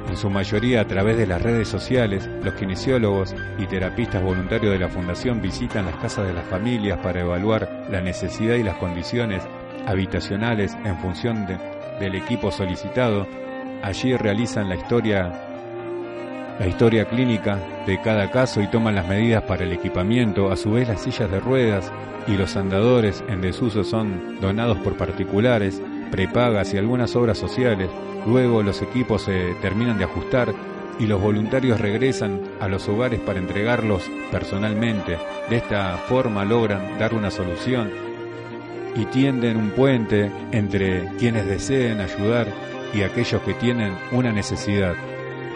en 0.07 0.17
su 0.17 0.29
mayoría 0.29 0.81
a 0.81 0.87
través 0.87 1.17
de 1.17 1.27
las 1.27 1.41
redes 1.41 1.67
sociales, 1.67 2.29
los 2.43 2.53
kinesiólogos 2.55 3.35
y 3.57 3.65
terapistas 3.65 4.23
voluntarios 4.23 4.73
de 4.73 4.79
la 4.79 4.89
Fundación 4.89 5.41
visitan 5.41 5.85
las 5.85 5.95
casas 5.95 6.27
de 6.27 6.33
las 6.33 6.45
familias 6.45 6.99
para 6.99 7.21
evaluar 7.21 7.85
la 7.89 8.01
necesidad 8.01 8.55
y 8.55 8.63
las 8.63 8.77
condiciones 8.77 9.43
habitacionales 9.87 10.75
en 10.83 10.97
función 10.99 11.47
del 11.99 12.15
equipo 12.15 12.51
solicitado. 12.51 13.27
Allí 13.83 14.15
realizan 14.15 14.69
la 14.69 14.75
historia 14.75 15.47
la 16.59 16.67
historia 16.67 17.05
clínica 17.05 17.57
de 17.87 17.99
cada 18.01 18.29
caso 18.29 18.61
y 18.61 18.67
toman 18.67 18.93
las 18.93 19.07
medidas 19.07 19.41
para 19.43 19.63
el 19.63 19.71
equipamiento. 19.71 20.51
A 20.51 20.55
su 20.55 20.73
vez, 20.73 20.87
las 20.87 21.01
sillas 21.01 21.31
de 21.31 21.39
ruedas 21.39 21.91
y 22.27 22.33
los 22.33 22.55
andadores 22.55 23.23
en 23.27 23.41
desuso 23.41 23.83
son 23.83 24.39
donados 24.39 24.77
por 24.79 24.95
particulares, 24.95 25.81
prepagas 26.11 26.73
y 26.73 26.77
algunas 26.77 27.15
obras 27.15 27.37
sociales. 27.37 27.89
Luego 28.27 28.61
los 28.61 28.81
equipos 28.81 29.23
se 29.23 29.55
terminan 29.61 29.97
de 29.97 30.03
ajustar 30.03 30.53
y 30.99 31.07
los 31.07 31.19
voluntarios 31.19 31.81
regresan 31.81 32.41
a 32.59 32.67
los 32.67 32.87
hogares 32.87 33.19
para 33.19 33.39
entregarlos 33.39 34.03
personalmente. 34.29 35.17
De 35.49 35.57
esta 35.57 35.97
forma 35.97 36.45
logran 36.45 36.99
dar 36.99 37.15
una 37.15 37.31
solución 37.31 37.89
y 38.95 39.05
tienden 39.05 39.57
un 39.57 39.71
puente 39.71 40.31
entre 40.51 41.07
quienes 41.17 41.47
deseen 41.47 42.01
ayudar 42.01 42.47
y 42.93 43.01
aquellos 43.01 43.41
que 43.41 43.53
tienen 43.55 43.93
una 44.11 44.31
necesidad. 44.31 44.93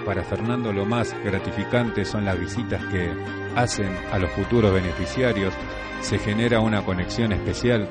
Para 0.05 0.23
Fernando 0.23 0.71
lo 0.71 0.85
más 0.85 1.15
gratificante 1.23 2.05
son 2.05 2.25
las 2.25 2.39
visitas 2.39 2.83
que 2.85 3.11
hacen 3.55 3.89
a 4.11 4.19
los 4.19 4.31
futuros 4.31 4.73
beneficiarios. 4.73 5.53
Se 6.01 6.19
genera 6.19 6.59
una 6.59 6.83
conexión 6.83 7.31
especial. 7.31 7.87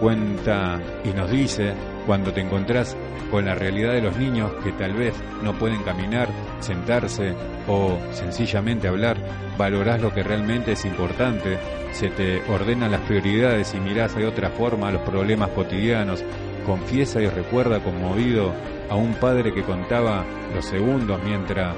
Cuenta 0.00 0.80
y 1.04 1.08
nos 1.10 1.30
dice 1.30 1.72
cuando 2.06 2.32
te 2.32 2.40
encontrás 2.40 2.96
con 3.30 3.46
la 3.46 3.54
realidad 3.54 3.92
de 3.92 4.02
los 4.02 4.16
niños 4.16 4.52
que 4.62 4.72
tal 4.72 4.92
vez 4.94 5.14
no 5.42 5.54
pueden 5.54 5.82
caminar, 5.82 6.28
sentarse 6.60 7.34
o 7.66 7.98
sencillamente 8.12 8.88
hablar, 8.88 9.16
valorás 9.56 10.00
lo 10.00 10.12
que 10.12 10.22
realmente 10.22 10.72
es 10.72 10.84
importante, 10.84 11.58
se 11.92 12.08
te 12.08 12.42
ordenan 12.50 12.90
las 12.90 13.00
prioridades 13.02 13.74
y 13.74 13.80
mirás 13.80 14.14
de 14.14 14.26
otra 14.26 14.50
forma 14.50 14.90
los 14.90 15.02
problemas 15.02 15.50
cotidianos, 15.50 16.24
confiesa 16.66 17.20
y 17.20 17.28
recuerda 17.28 17.80
conmovido 17.80 18.52
a 18.90 18.96
un 18.96 19.14
padre 19.14 19.52
que 19.52 19.62
contaba 19.62 20.24
los 20.54 20.64
segundos 20.64 21.20
mientras 21.24 21.74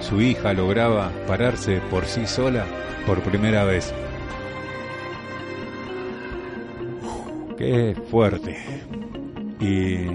su 0.00 0.20
hija 0.20 0.52
lograba 0.52 1.10
pararse 1.26 1.80
por 1.90 2.04
sí 2.04 2.26
sola 2.26 2.66
por 3.06 3.20
primera 3.22 3.64
vez. 3.64 3.92
Qué 7.56 7.94
fuerte 8.10 8.56
y 9.60 10.06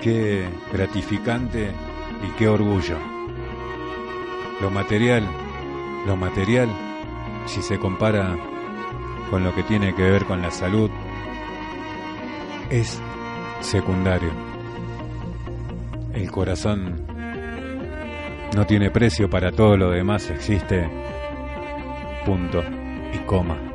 qué 0.00 0.48
gratificante 0.72 1.70
y 2.22 2.36
qué 2.36 2.48
orgullo. 2.48 2.98
Lo 4.60 4.70
material, 4.70 5.26
lo 6.06 6.16
material, 6.16 6.68
si 7.46 7.62
se 7.62 7.78
compara 7.78 8.36
con 9.30 9.44
lo 9.44 9.54
que 9.54 9.62
tiene 9.62 9.94
que 9.94 10.02
ver 10.02 10.24
con 10.24 10.42
la 10.42 10.50
salud, 10.50 10.90
es 12.70 13.00
secundario. 13.60 14.30
El 16.14 16.30
corazón 16.30 17.06
no 18.54 18.66
tiene 18.66 18.90
precio 18.90 19.30
para 19.30 19.50
todo 19.50 19.76
lo 19.76 19.90
demás, 19.90 20.30
existe 20.30 20.88
punto 22.24 22.62
y 23.12 23.18
coma. 23.26 23.71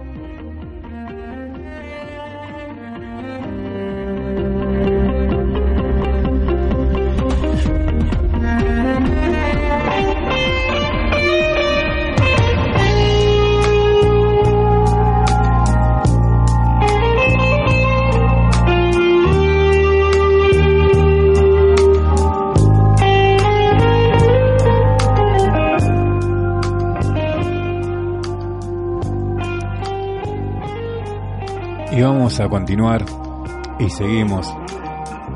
A 32.39 32.49
continuar 32.49 33.03
y 33.79 33.89
seguimos 33.89 34.53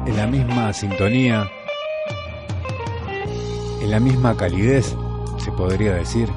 en 0.05 0.17
la 0.17 0.27
misma 0.27 0.71
sintonía, 0.71 1.49
en 3.81 3.89
la 3.89 3.99
misma 3.99 4.37
calidez, 4.37 4.95
se 5.37 5.51
podría 5.51 5.95
decir, 5.95 6.29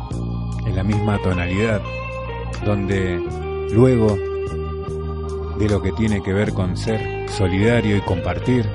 en 0.65 0.75
la 0.75 0.83
misma 0.83 1.19
tonalidad, 1.23 1.83
donde 2.65 3.21
luego 3.73 4.17
de 5.59 5.69
lo 5.69 5.83
que 5.83 5.93
tiene 5.93 6.23
que 6.23 6.33
ver 6.33 6.55
con 6.55 6.77
ser 6.79 7.29
solidario 7.29 7.99
y 7.99 8.01
compartir, 8.01 8.67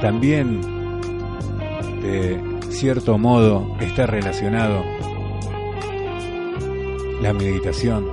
también 0.00 0.60
de 2.00 2.42
cierto 2.70 3.16
modo 3.16 3.76
está 3.80 4.06
relacionado 4.06 4.82
la 7.20 7.32
meditación, 7.32 8.08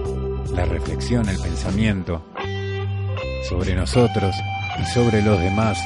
la 0.53 0.65
reflexión, 0.65 1.27
el 1.27 1.39
pensamiento, 1.39 2.21
sobre 3.49 3.73
nosotros 3.75 4.35
y 4.79 4.85
sobre 4.85 5.23
los 5.23 5.39
demás, 5.41 5.83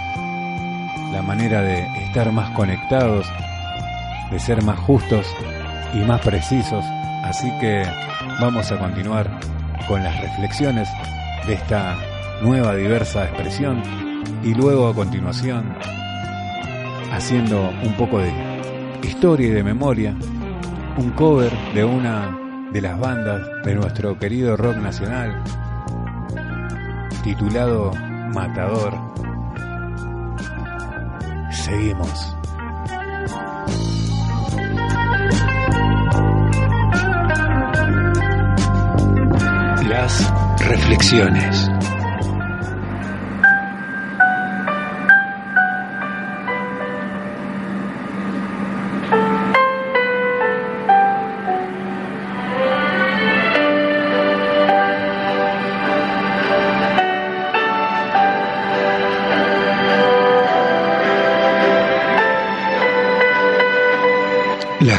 la 1.14 1.22
manera 1.22 1.62
de 1.62 1.88
estar 2.04 2.30
más 2.32 2.50
conectados, 2.52 3.26
de 4.30 4.40
ser 4.40 4.62
más 4.64 4.78
justos 4.80 5.26
y 5.94 6.00
más 6.00 6.20
precisos. 6.22 6.84
Así 7.24 7.50
que 7.62 7.84
vamos 8.42 8.70
a 8.72 8.78
continuar 8.78 9.40
con 9.88 10.04
las 10.04 10.20
reflexiones 10.20 10.90
de 11.48 11.54
esta 11.54 11.96
nueva 12.42 12.76
diversa 12.76 13.26
expresión 13.26 13.82
y 14.44 14.54
luego 14.54 14.90
a 14.90 14.94
continuación 14.94 15.74
haciendo 17.14 17.70
un 17.84 17.94
poco 17.94 18.20
de 18.20 18.34
historia 19.04 19.48
y 19.48 19.52
de 19.52 19.64
memoria, 19.64 20.14
un 20.98 21.12
cover 21.12 21.52
de 21.74 21.86
una 21.86 22.38
de 22.74 22.82
las 22.82 23.00
bandas 23.00 23.42
de 23.64 23.76
nuestro 23.76 24.18
querido 24.18 24.58
rock 24.58 24.78
nacional, 24.78 25.42
titulado 27.24 27.92
Matador. 28.34 28.94
Seguimos. 31.52 32.36
Las 39.88 40.34
reflexiones. 40.68 41.73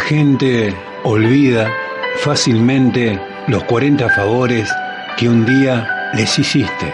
Gente 0.04 0.74
olvida 1.02 1.72
fácilmente 2.16 3.18
los 3.46 3.64
40 3.64 4.10
favores 4.10 4.70
que 5.16 5.28
un 5.28 5.46
día 5.46 6.10
les 6.12 6.38
hiciste. 6.38 6.92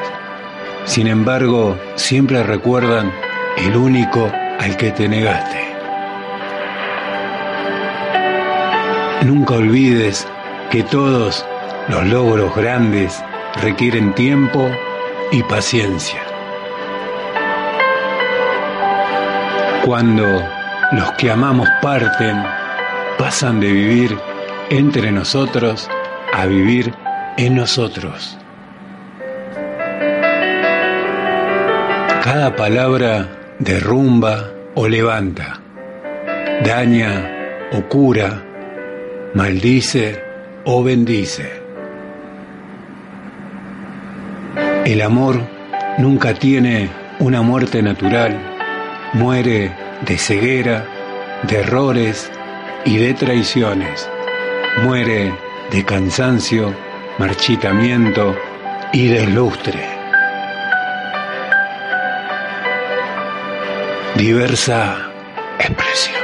Sin 0.85 1.09
embargo, 1.09 1.77
siempre 1.97 2.43
recuerdan 2.45 3.13
el 3.57 3.77
único 3.77 4.31
al 4.61 4.77
que 4.77 4.93
te 4.93 5.09
negaste. 5.09 5.59
Nunca 9.27 9.55
olvides 9.55 10.27
que 10.71 10.85
todos 10.85 11.45
los 11.89 12.07
logros 12.07 12.55
grandes 12.55 13.23
requieren 13.61 14.15
tiempo 14.15 14.71
y 15.33 15.43
paciencia. 15.43 16.21
Cuando 19.85 20.25
los 20.93 21.11
que 21.13 21.31
amamos 21.31 21.69
parten, 21.83 22.60
pasan 23.21 23.61
de 23.61 23.71
vivir 23.71 24.17
entre 24.71 25.13
nosotros 25.13 25.91
a 26.33 26.47
vivir 26.47 26.95
en 27.37 27.55
nosotros. 27.55 28.39
Cada 32.25 32.57
palabra 32.57 33.29
derrumba 33.59 34.51
o 34.75 34.89
levanta, 34.89 35.61
daña 36.65 37.69
o 37.73 37.83
cura, 37.83 38.43
maldice 39.35 40.23
o 40.65 40.83
bendice. 40.83 41.61
El 44.87 45.03
amor 45.03 45.43
nunca 45.99 46.33
tiene 46.33 46.89
una 47.19 47.43
muerte 47.43 47.83
natural, 47.83 48.41
muere 49.13 49.77
de 50.07 50.17
ceguera, 50.17 50.87
de 51.43 51.61
errores 51.61 52.31
y 52.85 52.97
de 52.99 53.15
traiciones. 53.15 54.09
Muere 54.83 55.33
de 55.71 55.85
cansancio, 55.85 56.75
marchitamiento 57.19 58.37
y 58.93 59.09
deslustre. 59.09 59.85
Diversa 64.17 65.11
expresión. 65.59 66.20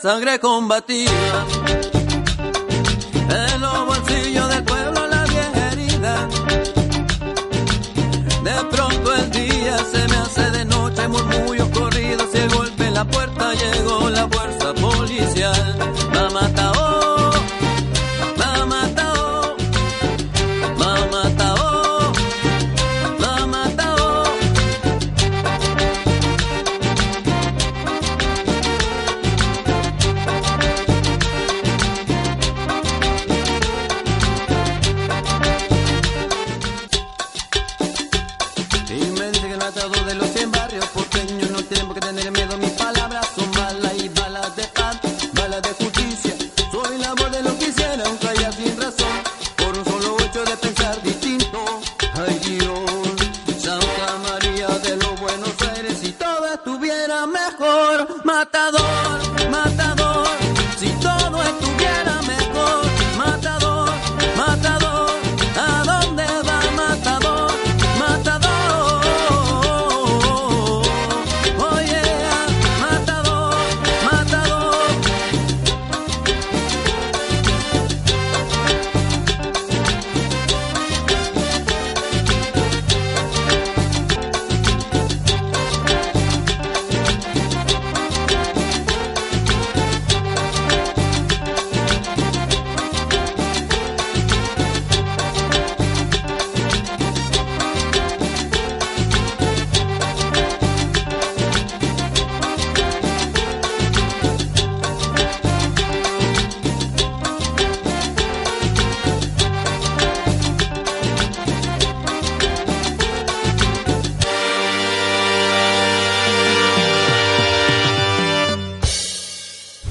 Sangre 0.00 0.38
combatida. 0.38 1.46
En 3.28 3.60
los 3.60 3.86
bolsillos 3.86 4.48
del 4.48 4.64
pueblo 4.64 5.06
la 5.06 5.24
vieja 5.24 5.72
herida. 5.72 6.28
De 8.44 8.64
pronto 8.70 9.14
el 9.14 9.30
día 9.30 9.78
se 9.78 10.08
me 10.08 10.16
hace 10.16 10.50
de 10.50 10.64
noche, 10.64 11.08
murmullos 11.08 11.68
corridos 11.68 12.28
y 12.34 12.38
el 12.38 12.50
golpe 12.50 12.86
en 12.86 12.94
la 12.94 13.04
puerta 13.04 13.52
llegó 13.52 14.08
la 14.10 14.26
fuerza 14.28 14.59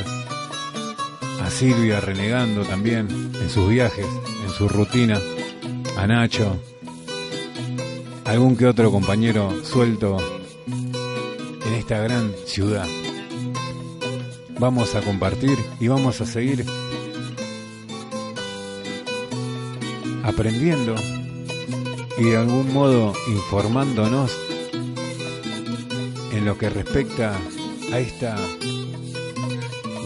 A 1.42 1.50
Silvia 1.50 2.02
renegando 2.02 2.64
también 2.64 3.08
en 3.42 3.50
sus 3.50 3.68
viajes, 3.68 4.06
en 4.46 4.52
su 4.52 4.70
rutina. 4.70 5.20
A 5.98 6.06
Nacho. 6.06 6.62
Algún 8.26 8.56
que 8.56 8.68
otro 8.68 8.92
compañero 8.92 9.52
suelto 9.64 10.18
en 11.66 11.74
esta 11.74 11.98
gran 12.00 12.32
ciudad. 12.46 12.86
Vamos 14.60 14.96
a 14.96 15.02
compartir 15.02 15.58
y 15.80 15.88
vamos 15.88 16.20
a 16.20 16.26
seguir 16.26 16.66
aprendiendo 20.24 20.96
y 22.18 22.24
de 22.24 22.38
algún 22.38 22.74
modo 22.74 23.14
informándonos 23.28 24.36
en 26.32 26.46
lo 26.46 26.58
que 26.58 26.70
respecta 26.70 27.34
a 27.94 28.00
esta 28.00 28.36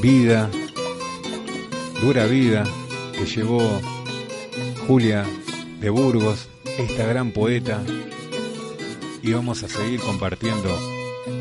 vida, 0.02 0.50
dura 2.02 2.26
vida 2.26 2.66
que 3.14 3.26
llevó 3.26 3.62
Julia 4.86 5.26
de 5.80 5.90
Burgos, 5.90 6.50
esta 6.78 7.06
gran 7.06 7.32
poeta, 7.32 7.82
y 9.24 9.32
vamos 9.32 9.64
a 9.64 9.70
seguir 9.70 10.02
compartiendo 10.02 10.70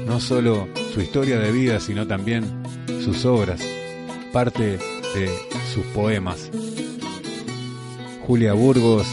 no 0.06 0.20
solo 0.20 0.68
su 0.94 1.00
historia 1.00 1.40
de 1.40 1.50
vida, 1.50 1.80
sino 1.80 2.06
también 2.06 2.59
sus 3.00 3.24
obras, 3.24 3.60
parte 4.32 4.78
de 5.14 5.30
sus 5.72 5.84
poemas. 5.86 6.50
Julia 8.26 8.52
Burgos 8.52 9.06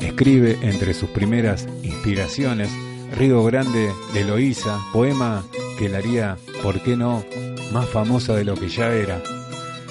escribe 0.00 0.58
entre 0.62 0.94
sus 0.94 1.10
primeras 1.10 1.66
inspiraciones 1.82 2.70
Río 3.16 3.44
Grande 3.44 3.90
de 4.14 4.24
Loíza, 4.24 4.78
poema 4.92 5.44
que 5.78 5.88
la 5.88 5.98
haría, 5.98 6.36
¿por 6.62 6.82
qué 6.82 6.96
no?, 6.96 7.24
más 7.72 7.88
famosa 7.88 8.34
de 8.34 8.44
lo 8.44 8.54
que 8.54 8.68
ya 8.68 8.92
era, 8.92 9.22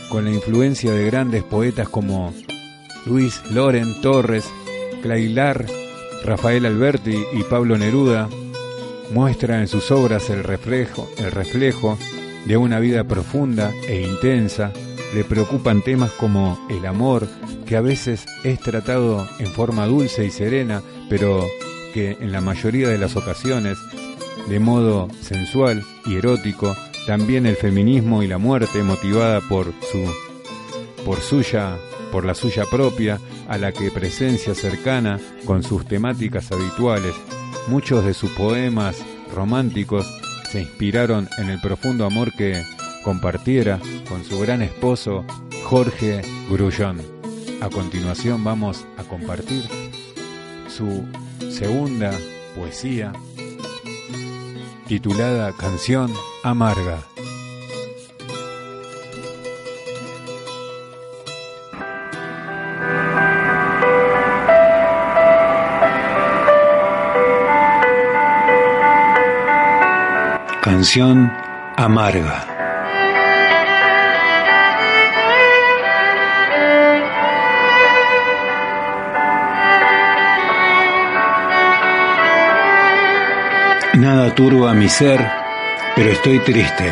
con 0.10 0.26
la 0.26 0.32
influencia 0.32 0.92
de 0.92 1.06
grandes 1.06 1.44
poetas 1.44 1.90
como 1.90 2.34
Luis 3.06 3.42
Loren 3.52 4.02
Torres, 4.02 4.46
Clailar, 5.02 5.66
Rafael 6.24 6.66
Alberti 6.66 7.24
y 7.34 7.44
Pablo 7.44 7.78
Neruda, 7.78 8.30
muestra 9.12 9.60
en 9.60 9.68
sus 9.68 9.92
obras 9.92 10.30
el 10.30 10.44
reflejo, 10.44 11.10
el 11.18 11.32
reflejo 11.32 11.98
de 12.46 12.58
una 12.58 12.80
vida 12.80 13.04
profunda 13.04 13.72
e 13.88 14.02
intensa, 14.02 14.72
le 15.14 15.24
preocupan 15.24 15.82
temas 15.82 16.12
como 16.12 16.60
el 16.70 16.86
amor, 16.86 17.28
que 17.66 17.76
a 17.76 17.82
veces 17.82 18.26
es 18.44 18.60
tratado 18.60 19.28
en 19.40 19.48
forma 19.48 19.86
dulce 19.86 20.26
y 20.26 20.32
serena, 20.32 20.82
pero 21.10 21.46
que 21.94 22.18
en 22.20 22.32
la 22.32 22.42
mayoría 22.42 22.88
de 22.88 22.98
las 22.98 23.16
ocasiones, 23.16 23.78
de 24.48 24.60
modo 24.60 25.08
sensual 25.22 25.84
y 26.06 26.16
erótico, 26.16 26.76
también 27.06 27.46
el 27.46 27.56
feminismo 27.56 28.24
y 28.24 28.28
la 28.28 28.38
muerte 28.38 28.84
motivada 28.84 29.42
por 29.42 29.74
su 29.92 30.06
por 31.04 31.20
suya 31.20 31.78
por 32.12 32.26
la 32.26 32.36
suya 32.36 32.66
propia, 32.66 33.20
a 33.48 33.58
la 33.58 33.72
que 33.72 33.90
presencia 33.90 34.54
cercana 34.54 35.20
con 35.46 35.64
sus 35.64 35.86
temáticas 35.86 36.52
habituales. 36.52 37.16
Muchos 37.68 38.06
de 38.06 38.14
sus 38.14 38.30
poemas 38.32 38.98
románticos 39.34 40.12
se 40.52 40.62
inspiraron 40.62 41.30
en 41.38 41.50
el 41.50 41.62
profundo 41.62 42.06
amor 42.06 42.34
que 42.34 42.66
compartiera 43.04 43.80
con 44.10 44.26
su 44.26 44.38
gran 44.40 44.62
esposo 44.62 45.26
Jorge 45.64 46.22
Grullón. 46.50 47.02
A 47.62 47.70
continuación 47.70 48.44
vamos 48.44 48.86
a 48.98 49.04
compartir 49.04 49.64
su 50.68 51.06
segunda 51.50 52.12
poesía 52.56 53.14
titulada 54.88 55.54
Canción 55.54 56.12
Amarga. 56.44 57.11
Amarga. 71.78 72.48
Nada 83.94 84.34
turba 84.34 84.74
mi 84.74 84.90
ser, 84.90 85.22
pero 85.96 86.10
estoy 86.10 86.40
triste. 86.40 86.92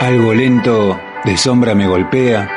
Algo 0.00 0.34
lento 0.34 1.00
de 1.24 1.36
sombra 1.36 1.76
me 1.76 1.86
golpea, 1.86 2.50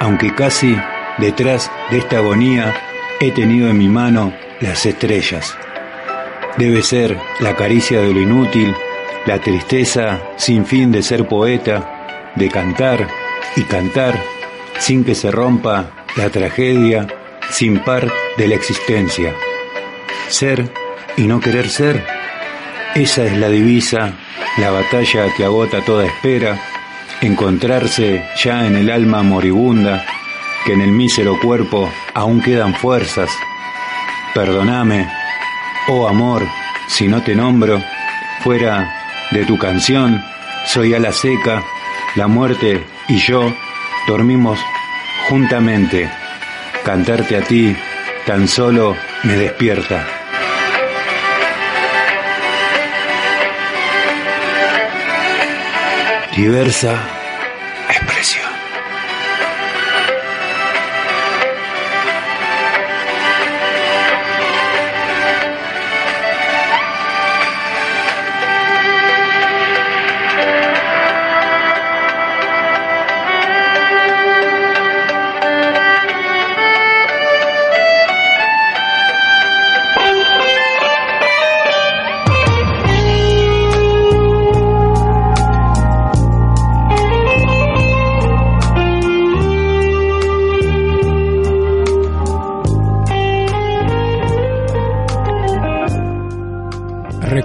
aunque 0.00 0.34
casi 0.34 0.74
detrás 1.18 1.70
de 1.90 1.98
esta 1.98 2.16
agonía 2.16 2.74
he 3.20 3.30
tenido 3.30 3.68
en 3.68 3.76
mi 3.76 3.88
mano 3.88 4.32
las 4.60 4.86
estrellas. 4.86 5.54
Debe 6.56 6.80
ser 6.80 7.18
la 7.40 7.54
caricia 7.54 8.00
de 8.00 8.14
lo 8.14 8.20
inútil, 8.20 8.74
la 9.26 9.40
tristeza 9.40 10.20
sin 10.36 10.64
fin 10.66 10.92
de 10.92 11.02
ser 11.02 11.26
poeta, 11.28 12.32
de 12.34 12.48
cantar 12.48 13.06
y 13.56 13.62
cantar 13.62 14.18
sin 14.78 15.04
que 15.04 15.14
se 15.14 15.30
rompa 15.30 15.90
la 16.16 16.30
tragedia 16.30 17.06
sin 17.50 17.80
par 17.80 18.10
de 18.36 18.48
la 18.48 18.54
existencia. 18.54 19.34
Ser 20.28 20.70
y 21.16 21.22
no 21.22 21.40
querer 21.40 21.68
ser 21.68 22.16
esa 22.96 23.24
es 23.24 23.36
la 23.36 23.50
divisa, 23.50 24.14
la 24.56 24.70
batalla 24.70 25.26
que 25.36 25.44
agota 25.44 25.82
toda 25.82 26.06
espera, 26.06 26.58
encontrarse 27.20 28.24
ya 28.42 28.66
en 28.66 28.74
el 28.74 28.90
alma 28.90 29.22
moribunda, 29.22 30.02
que 30.64 30.72
en 30.72 30.80
el 30.80 30.92
mísero 30.92 31.38
cuerpo 31.38 31.92
aún 32.14 32.40
quedan 32.40 32.74
fuerzas. 32.74 33.28
Perdóname, 34.32 35.06
oh 35.88 36.08
amor, 36.08 36.42
si 36.88 37.06
no 37.06 37.20
te 37.20 37.34
nombro, 37.34 37.82
fuera 38.42 38.95
de 39.30 39.44
tu 39.44 39.58
canción, 39.58 40.22
soy 40.66 40.94
ala 40.94 41.12
seca, 41.12 41.62
la 42.14 42.26
muerte 42.26 42.84
y 43.08 43.18
yo 43.18 43.52
dormimos 44.08 44.58
juntamente. 45.28 46.10
Cantarte 46.84 47.36
a 47.36 47.42
ti 47.42 47.76
tan 48.26 48.48
solo 48.48 48.96
me 49.24 49.34
despierta. 49.36 50.06
diversa 56.36 57.15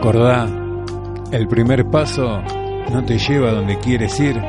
Recordá, 0.04 0.48
el 1.32 1.48
primer 1.48 1.88
paso 1.92 2.42
no 2.92 3.06
te 3.06 3.20
lleva 3.20 3.50
a 3.50 3.54
donde 3.54 3.78
quieres 3.78 4.20
ir, 4.20 4.42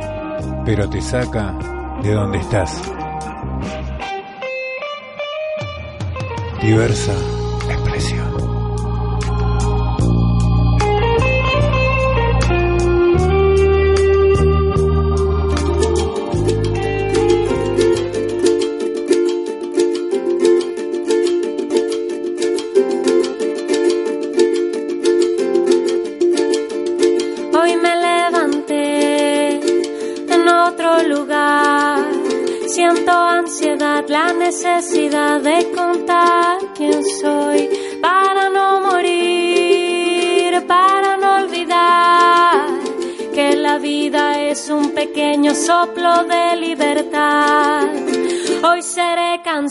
pero 0.64 0.88
te 0.88 1.02
saca 1.02 1.54
de 2.02 2.10
donde 2.10 2.38
estás. 2.38 2.80
Diversa 6.62 7.12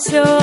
seré 0.02 0.22
canción, 0.22 0.41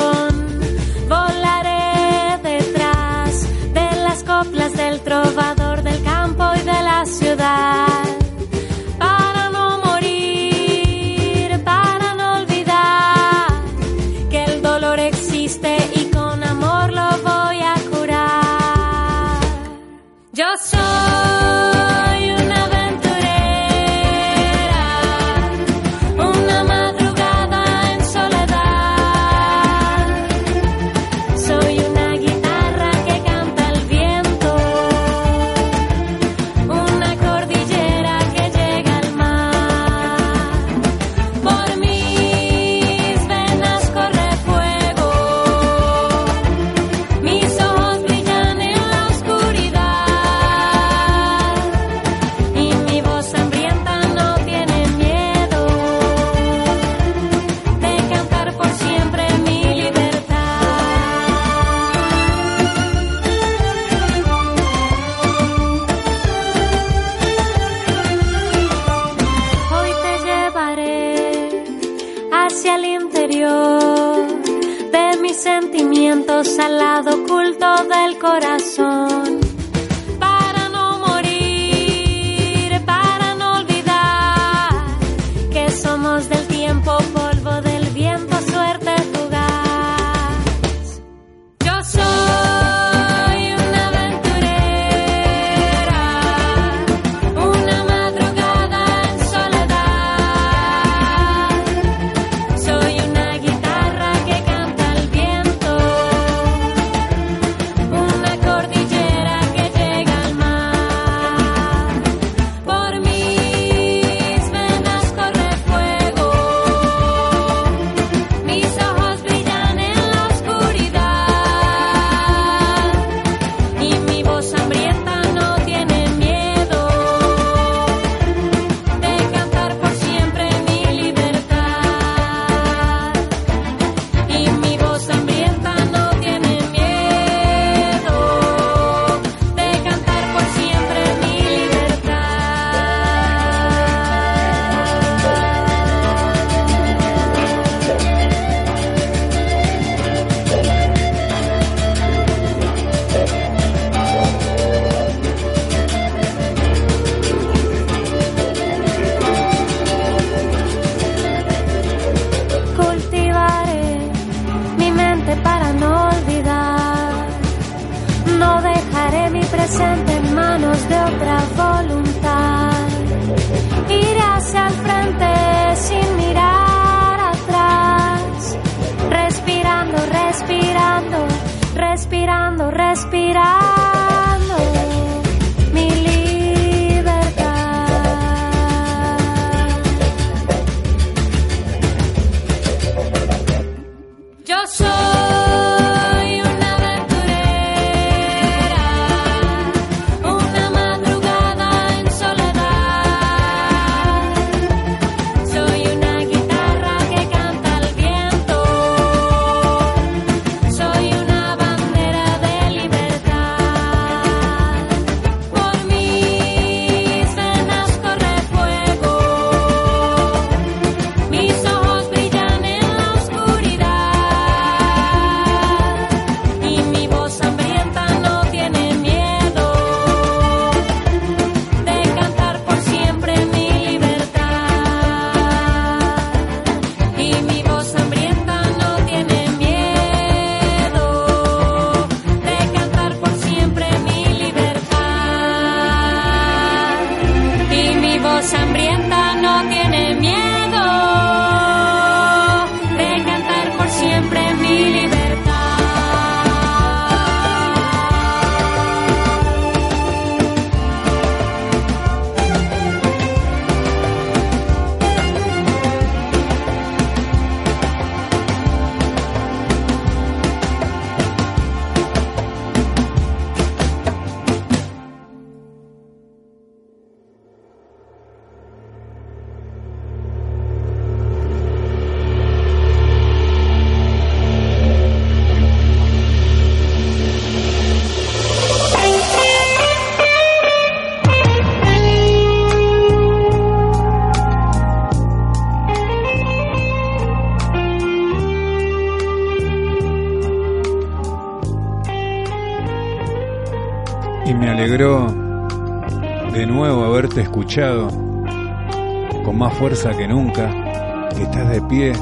con 309.44 309.58
más 309.58 309.74
fuerza 309.74 310.16
que 310.16 310.26
nunca, 310.26 311.28
estás 311.38 311.68
de 311.70 311.82
pie, 311.82 312.12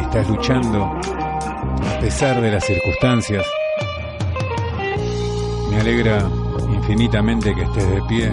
estás 0.00 0.26
luchando 0.26 0.84
a 0.84 1.98
pesar 2.00 2.40
de 2.40 2.50
las 2.50 2.64
circunstancias. 2.64 3.44
Me 5.70 5.80
alegra 5.80 6.26
infinitamente 6.74 7.54
que 7.54 7.62
estés 7.62 7.90
de 7.90 8.02
pie. 8.08 8.32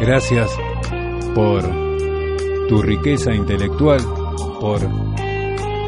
Gracias 0.00 0.56
por 1.34 1.64
tu 2.68 2.80
riqueza 2.80 3.34
intelectual, 3.34 4.00
por 4.60 4.80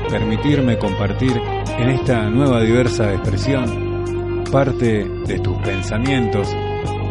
permitirme 0.08 0.76
compartir 0.76 1.40
en 1.78 1.90
esta 1.90 2.28
nueva 2.28 2.62
diversa 2.62 3.14
expresión 3.14 4.42
parte 4.50 5.04
de 5.04 5.38
tus 5.38 5.56
pensamientos, 5.58 6.48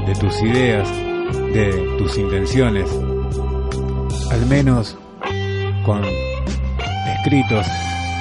de 0.06 0.14
tus 0.20 0.42
ideas, 0.42 1.09
de 1.54 1.96
tus 1.98 2.18
intenciones, 2.18 2.90
al 4.32 4.46
menos 4.46 4.98
con 5.86 6.04
escritos, 7.18 7.66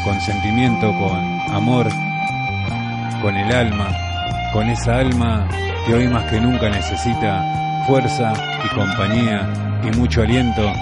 con 0.05 0.21
sentimiento, 0.21 0.87
con 0.99 1.55
amor, 1.55 1.87
con 3.23 3.37
el 3.37 3.53
alma, 3.53 3.89
con 4.53 4.69
esa 4.69 4.99
alma 4.99 5.49
que 5.87 5.95
hoy 5.95 6.09
más 6.09 6.25
que 6.31 6.41
nunca 6.41 6.69
necesita 6.71 7.85
fuerza 7.87 8.33
y 8.65 8.75
compañía 8.75 9.81
y 9.83 9.97
mucho 9.97 10.23
aliento, 10.23 10.73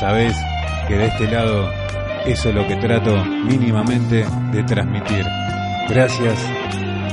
sabes 0.00 0.36
que 0.88 0.96
de 0.96 1.06
este 1.06 1.30
lado 1.30 1.70
eso 2.26 2.48
es 2.48 2.54
lo 2.54 2.66
que 2.66 2.76
trato 2.76 3.24
mínimamente 3.24 4.24
de 4.52 4.62
transmitir. 4.64 5.24
Gracias 5.88 6.38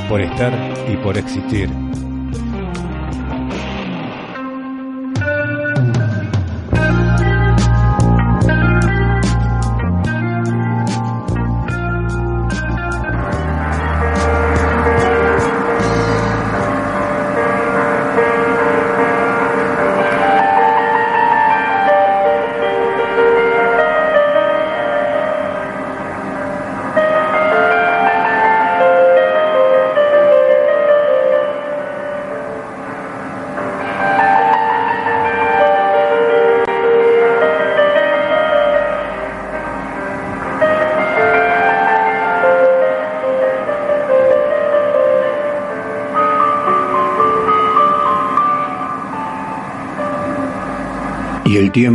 por 0.07 0.21
estar 0.21 0.53
y 0.87 0.97
por 0.97 1.17
existir. 1.17 1.88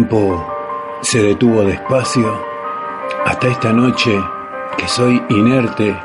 Tiempo 0.05 0.47
se 1.01 1.23
detuvo 1.23 1.65
despacio 1.65 2.39
hasta 3.25 3.49
esta 3.49 3.73
noche 3.73 4.13
que 4.77 4.87
soy 4.87 5.23
inerte, 5.31 5.97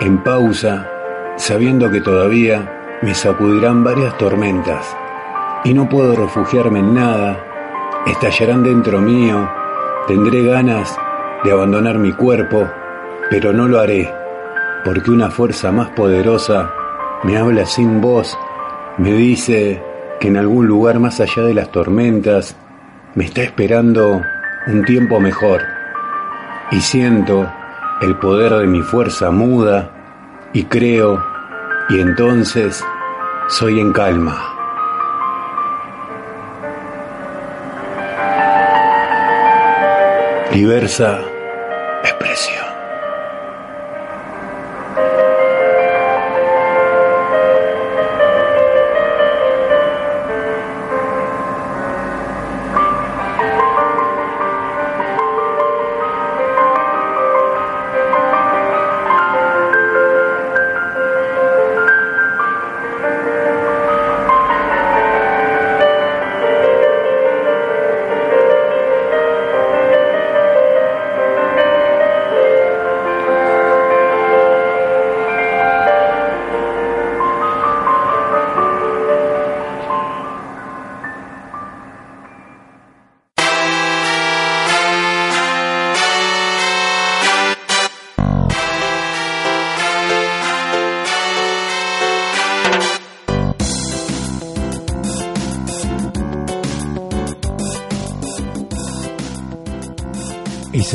en 0.00 0.22
pausa, 0.22 0.88
sabiendo 1.36 1.90
que 1.90 2.00
todavía 2.00 2.98
me 3.02 3.14
sacudirán 3.14 3.82
varias 3.82 4.16
tormentas 4.18 4.96
y 5.64 5.74
no 5.74 5.88
puedo 5.88 6.14
refugiarme 6.14 6.80
en 6.80 6.94
nada, 6.94 7.42
estallarán 8.06 8.62
dentro 8.62 9.00
mío, 9.00 9.48
tendré 10.06 10.44
ganas 10.44 10.96
de 11.42 11.50
abandonar 11.50 11.98
mi 11.98 12.12
cuerpo, 12.12 12.68
pero 13.30 13.52
no 13.52 13.66
lo 13.66 13.80
haré, 13.80 14.08
porque 14.84 15.10
una 15.10 15.30
fuerza 15.30 15.72
más 15.72 15.88
poderosa 15.90 16.70
me 17.24 17.36
habla 17.36 17.66
sin 17.66 18.00
voz, 18.00 18.38
me 18.98 19.12
dice 19.12 19.82
que 20.20 20.28
en 20.28 20.36
algún 20.36 20.66
lugar 20.66 21.00
más 21.00 21.20
allá 21.20 21.42
de 21.42 21.54
las 21.54 21.72
tormentas 21.72 22.56
me 23.16 23.24
está 23.24 23.42
esperando 23.42 24.22
un 24.66 24.84
tiempo 24.84 25.18
mejor 25.18 25.62
y 26.70 26.80
siento 26.82 27.50
el 28.02 28.14
poder 28.16 28.52
de 28.52 28.66
mi 28.66 28.82
fuerza 28.82 29.30
muda 29.30 29.90
y 30.52 30.64
creo 30.64 31.24
y 31.88 31.98
entonces 31.98 32.84
soy 33.48 33.80
en 33.80 33.92
calma. 33.94 34.52
Diversa 40.52 41.20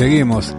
seguimos 0.02 0.56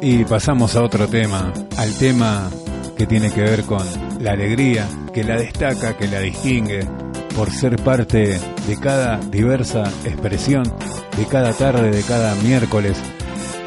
y 0.00 0.24
pasamos 0.26 0.76
a 0.76 0.82
otro 0.84 1.08
tema, 1.08 1.52
al 1.76 1.92
tema 1.98 2.48
que 2.96 3.04
tiene 3.04 3.32
que 3.32 3.40
ver 3.40 3.64
con 3.64 3.84
la 4.20 4.30
alegría, 4.30 4.86
que 5.12 5.24
la 5.24 5.34
destaca, 5.34 5.96
que 5.96 6.06
la 6.06 6.20
distingue, 6.20 6.86
por 7.34 7.50
ser 7.50 7.82
parte 7.82 8.38
de 8.68 8.76
cada 8.80 9.18
diversa 9.18 9.82
expresión, 10.04 10.62
de 11.16 11.26
cada 11.26 11.52
tarde, 11.52 11.90
de 11.90 12.02
cada 12.04 12.36
miércoles, 12.36 12.96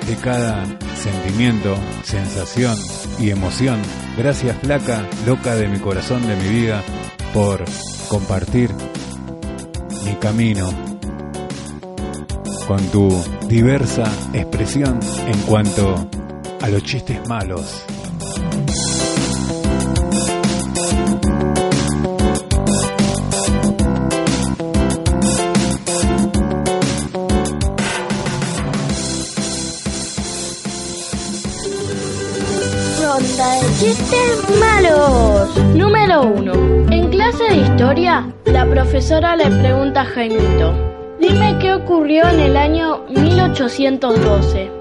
de 0.07 0.15
cada 0.15 0.63
sentimiento, 0.95 1.75
sensación 2.03 2.77
y 3.19 3.31
emoción. 3.31 3.81
Gracias 4.17 4.55
flaca, 4.59 5.05
loca 5.27 5.53
de 5.55 5.67
mi 5.67 5.79
corazón, 5.79 6.25
de 6.25 6.37
mi 6.37 6.47
vida, 6.47 6.81
por 7.33 7.65
compartir 8.07 8.69
mi 10.05 10.13
camino 10.15 10.88
con 12.69 12.85
tu 12.91 13.09
diversa 13.47 14.03
expresión 14.31 14.99
en 15.25 15.41
cuanto 15.47 16.07
a 16.61 16.69
los 16.69 16.83
chistes 16.83 17.27
malos. 17.27 17.83
Ronda 33.01 33.55
de 33.55 33.67
chistes 33.79 34.59
malos. 34.59 35.57
Número 35.73 36.21
1. 36.21 36.53
En 36.91 37.09
clase 37.09 37.45
de 37.45 37.55
historia, 37.61 38.31
la 38.45 38.69
profesora 38.69 39.35
le 39.35 39.47
pregunta 39.59 40.01
a 40.01 40.05
Jaimito, 40.05 40.88
ocurrió 41.89 42.29
en 42.29 42.39
el 42.39 42.55
año 42.55 43.03
1812. 43.09 44.71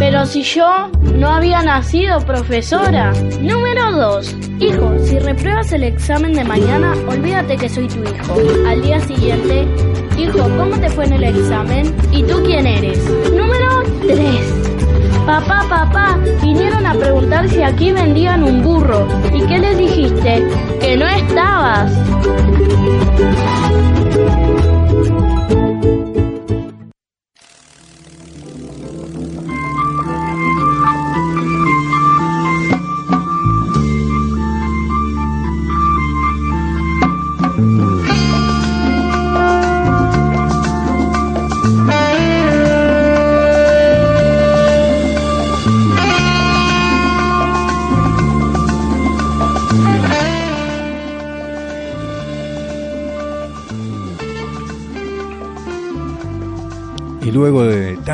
Pero 0.00 0.26
si 0.26 0.42
yo 0.42 0.90
no 1.14 1.28
había 1.28 1.62
nacido, 1.62 2.18
profesora. 2.22 3.12
Número 3.40 3.92
2. 3.92 4.36
Hijo, 4.58 4.98
si 4.98 5.20
repruebas 5.20 5.70
el 5.70 5.84
examen 5.84 6.32
de 6.32 6.42
mañana, 6.42 6.92
olvídate 7.06 7.56
que 7.56 7.68
soy 7.68 7.86
tu 7.86 8.02
hijo. 8.02 8.34
Al 8.66 8.82
día 8.82 8.98
siguiente, 8.98 9.64
hijo, 10.18 10.42
¿cómo 10.56 10.76
te 10.80 10.90
fue 10.90 11.04
en 11.04 11.12
el 11.12 11.24
examen? 11.24 11.94
¿Y 12.10 12.24
tú 12.24 12.42
quién 12.44 12.66
eres? 12.66 12.98
Número 13.30 13.84
3. 14.04 14.20
Papá, 15.24 15.64
papá, 15.68 16.18
vinieron 16.42 16.84
a 16.84 16.94
preguntar 16.94 17.48
si 17.48 17.62
aquí 17.62 17.92
vendían 17.92 18.42
un 18.42 18.64
burro. 18.64 19.06
¿Y 19.32 19.40
qué 19.46 19.58
les 19.60 19.78
dijiste? 19.78 20.44
Que 20.80 20.96
no 20.96 21.06
estabas. 21.06 21.92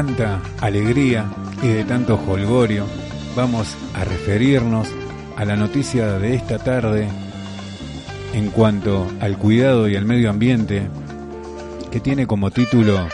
Tanta 0.05 0.41
alegría 0.61 1.27
y 1.63 1.69
de 1.69 1.85
tanto 1.85 2.21
holgorio, 2.27 2.87
vamos 3.37 3.77
a 3.95 4.03
referirnos 4.03 4.89
a 5.37 5.45
la 5.45 5.55
noticia 5.55 6.19
de 6.19 6.35
esta 6.35 6.59
tarde 6.59 7.07
en 8.35 8.51
cuanto 8.51 9.09
al 9.21 9.39
cuidado 9.39 9.89
y 9.89 9.95
al 9.95 10.05
medio 10.05 10.29
ambiente, 10.31 10.89
que 11.93 12.01
tiene 12.01 12.27
como 12.27 12.51
título 12.51 13.07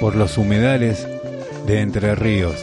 Por 0.00 0.16
los 0.16 0.36
humedales 0.36 1.06
de 1.64 1.80
Entre 1.80 2.16
Ríos. 2.16 2.56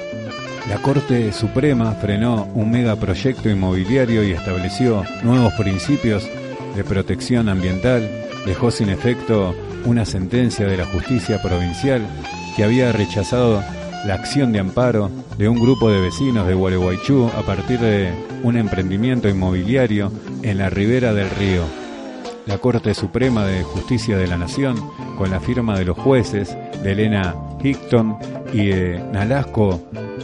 La 0.68 0.82
Corte 0.82 1.32
Suprema 1.32 1.94
frenó 1.94 2.50
un 2.54 2.70
megaproyecto 2.70 3.50
inmobiliario 3.50 4.26
y 4.26 4.32
estableció 4.32 5.06
nuevos 5.24 5.54
principios 5.54 6.28
de 6.76 6.84
protección 6.84 7.48
ambiental, 7.48 8.10
dejó 8.46 8.72
sin 8.72 8.90
efecto 8.90 9.56
una 9.86 10.04
sentencia 10.04 10.68
de 10.68 10.76
la 10.76 10.86
justicia 10.86 11.42
provincial 11.42 12.06
que 12.56 12.64
había 12.64 12.91
rechazado 12.91 13.64
la 14.06 14.16
acción 14.16 14.52
de 14.52 14.60
amparo 14.60 15.12
de 15.38 15.47
un 15.47 15.60
grupo 15.60 15.89
de 15.89 16.02
vecinos 16.02 16.47
de 16.47 16.54
Gualeguaychú 16.54 17.30
a 17.38 17.41
partir 17.41 17.80
de 17.80 18.12
un 18.43 18.58
emprendimiento 18.58 19.30
inmobiliario 19.30 20.12
en 20.41 20.58
la 20.58 20.70
ribera 20.70 21.14
del 21.14 21.30
río. 21.30 21.64
La 22.45 22.58
Corte 22.58 22.93
Suprema 22.93 23.45
de 23.45 23.64
Justicia 23.64 24.18
de 24.18 24.28
la 24.28 24.38
Nación, 24.38 24.76
con 25.18 25.30
la 25.30 25.39
firma 25.39 25.78
de 25.78 25.86
los 25.86 25.97
jueces 25.97 26.58
de 26.82 26.91
Elena 26.93 27.36
Hickton 27.64 28.18
y 28.52 28.68
de 28.68 29.04
Nalasco, 29.14 29.80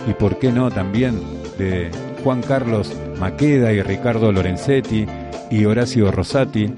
y 0.07 0.13
por 0.13 0.39
qué 0.39 0.51
no 0.51 0.71
también 0.71 1.21
de 1.59 1.91
Juan 2.23 2.41
Carlos 2.41 2.91
Maqueda 3.19 3.71
y 3.71 3.81
Ricardo 3.81 4.31
Lorenzetti 4.31 5.05
y 5.51 5.65
Horacio 5.65 6.11
Rosati, 6.11 6.73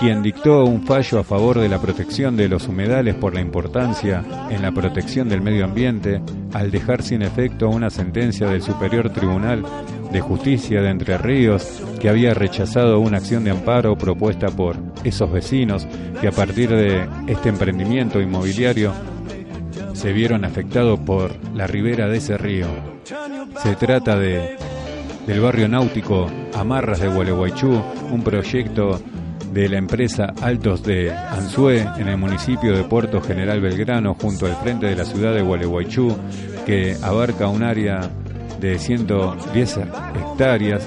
quien 0.00 0.22
dictó 0.22 0.64
un 0.64 0.86
fallo 0.86 1.18
a 1.18 1.24
favor 1.24 1.58
de 1.60 1.68
la 1.68 1.78
protección 1.78 2.34
de 2.34 2.48
los 2.48 2.68
humedales 2.68 3.14
por 3.14 3.34
la 3.34 3.42
importancia 3.42 4.24
en 4.48 4.62
la 4.62 4.72
protección 4.72 5.28
del 5.28 5.42
medio 5.42 5.66
ambiente, 5.66 6.22
al 6.54 6.70
dejar 6.70 7.02
sin 7.02 7.20
efecto 7.20 7.68
una 7.68 7.90
sentencia 7.90 8.46
del 8.46 8.62
Superior 8.62 9.10
Tribunal 9.10 9.62
de 10.10 10.22
Justicia 10.22 10.80
de 10.80 10.88
Entre 10.88 11.18
Ríos 11.18 11.82
que 12.00 12.08
había 12.08 12.32
rechazado 12.32 12.98
una 12.98 13.18
acción 13.18 13.44
de 13.44 13.50
amparo 13.50 13.98
propuesta 13.98 14.48
por 14.48 14.76
esos 15.04 15.30
vecinos 15.30 15.86
que 16.18 16.28
a 16.28 16.32
partir 16.32 16.70
de 16.70 17.06
este 17.26 17.50
emprendimiento 17.50 18.22
inmobiliario 18.22 18.94
se 19.92 20.14
vieron 20.14 20.46
afectados 20.46 20.98
por 21.00 21.32
la 21.54 21.66
ribera 21.66 22.08
de 22.08 22.16
ese 22.16 22.38
río. 22.38 22.68
Se 23.62 23.76
trata 23.76 24.18
de 24.18 24.56
del 25.26 25.40
barrio 25.40 25.68
náutico 25.68 26.26
Amarras 26.54 27.00
de 27.00 27.08
Gualeguaychú, 27.08 27.80
un 28.10 28.22
proyecto 28.24 28.98
de 29.52 29.68
la 29.68 29.78
empresa 29.78 30.32
Altos 30.40 30.82
de 30.82 31.12
Anzué 31.12 31.80
en 31.98 32.08
el 32.08 32.16
municipio 32.16 32.76
de 32.76 32.84
Puerto 32.84 33.20
General 33.20 33.60
Belgrano 33.60 34.14
junto 34.14 34.46
al 34.46 34.56
frente 34.56 34.86
de 34.86 34.96
la 34.96 35.04
ciudad 35.04 35.34
de 35.34 35.42
Gualeguaychú 35.42 36.16
que 36.64 36.96
abarca 37.02 37.48
un 37.48 37.62
área 37.62 38.10
de 38.60 38.78
110 38.78 39.78
hectáreas 39.78 40.86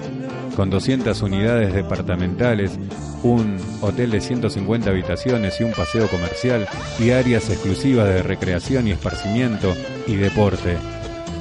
con 0.55 0.69
200 0.69 1.19
unidades 1.23 1.73
departamentales, 1.73 2.77
un 3.23 3.57
hotel 3.81 4.11
de 4.11 4.21
150 4.21 4.89
habitaciones 4.89 5.59
y 5.59 5.63
un 5.63 5.71
paseo 5.71 6.07
comercial 6.07 6.67
y 6.99 7.09
áreas 7.09 7.49
exclusivas 7.49 8.07
de 8.07 8.23
recreación 8.23 8.87
y 8.87 8.91
esparcimiento 8.91 9.73
y 10.07 10.15
deporte. 10.15 10.77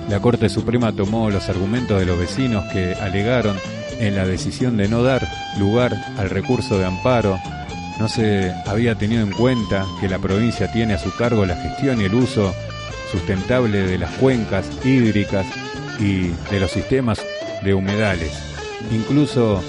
La 0.09 0.21
Corte 0.21 0.49
Suprema 0.49 0.93
tomó 0.93 1.31
los 1.31 1.49
argumentos 1.49 2.01
de 2.01 2.07
los 2.07 2.19
vecinos 2.19 2.65
que 2.73 2.95
alegaron 2.95 3.57
en 4.03 4.17
la 4.17 4.27
decisión 4.27 4.77
de 4.77 4.89
no 4.89 5.03
dar 5.03 5.27
lugar 5.59 5.97
al 6.19 6.29
recurso 6.29 6.77
de 6.77 6.85
amparo, 6.85 7.39
no 8.01 8.09
se 8.09 8.53
había 8.67 8.97
tenido 8.97 9.23
en 9.23 9.31
cuenta 9.31 9.87
que 10.01 10.09
la 10.09 10.19
provincia 10.19 10.71
tiene 10.73 10.95
a 10.95 10.99
su 10.99 11.15
cargo 11.15 11.47
la 11.47 11.57
gestión 11.57 12.01
y 12.01 12.05
el 12.05 12.15
uso 12.15 12.53
sustentable 13.13 13.87
de 13.87 13.99
las 13.99 14.11
cuencas 14.13 14.67
hídricas 14.85 15.47
y 16.01 16.29
de 16.51 16.61
los 16.61 16.71
sistemas 16.71 17.23
de 17.63 17.75
humedales. 17.75 18.33
Incluso 18.91 19.63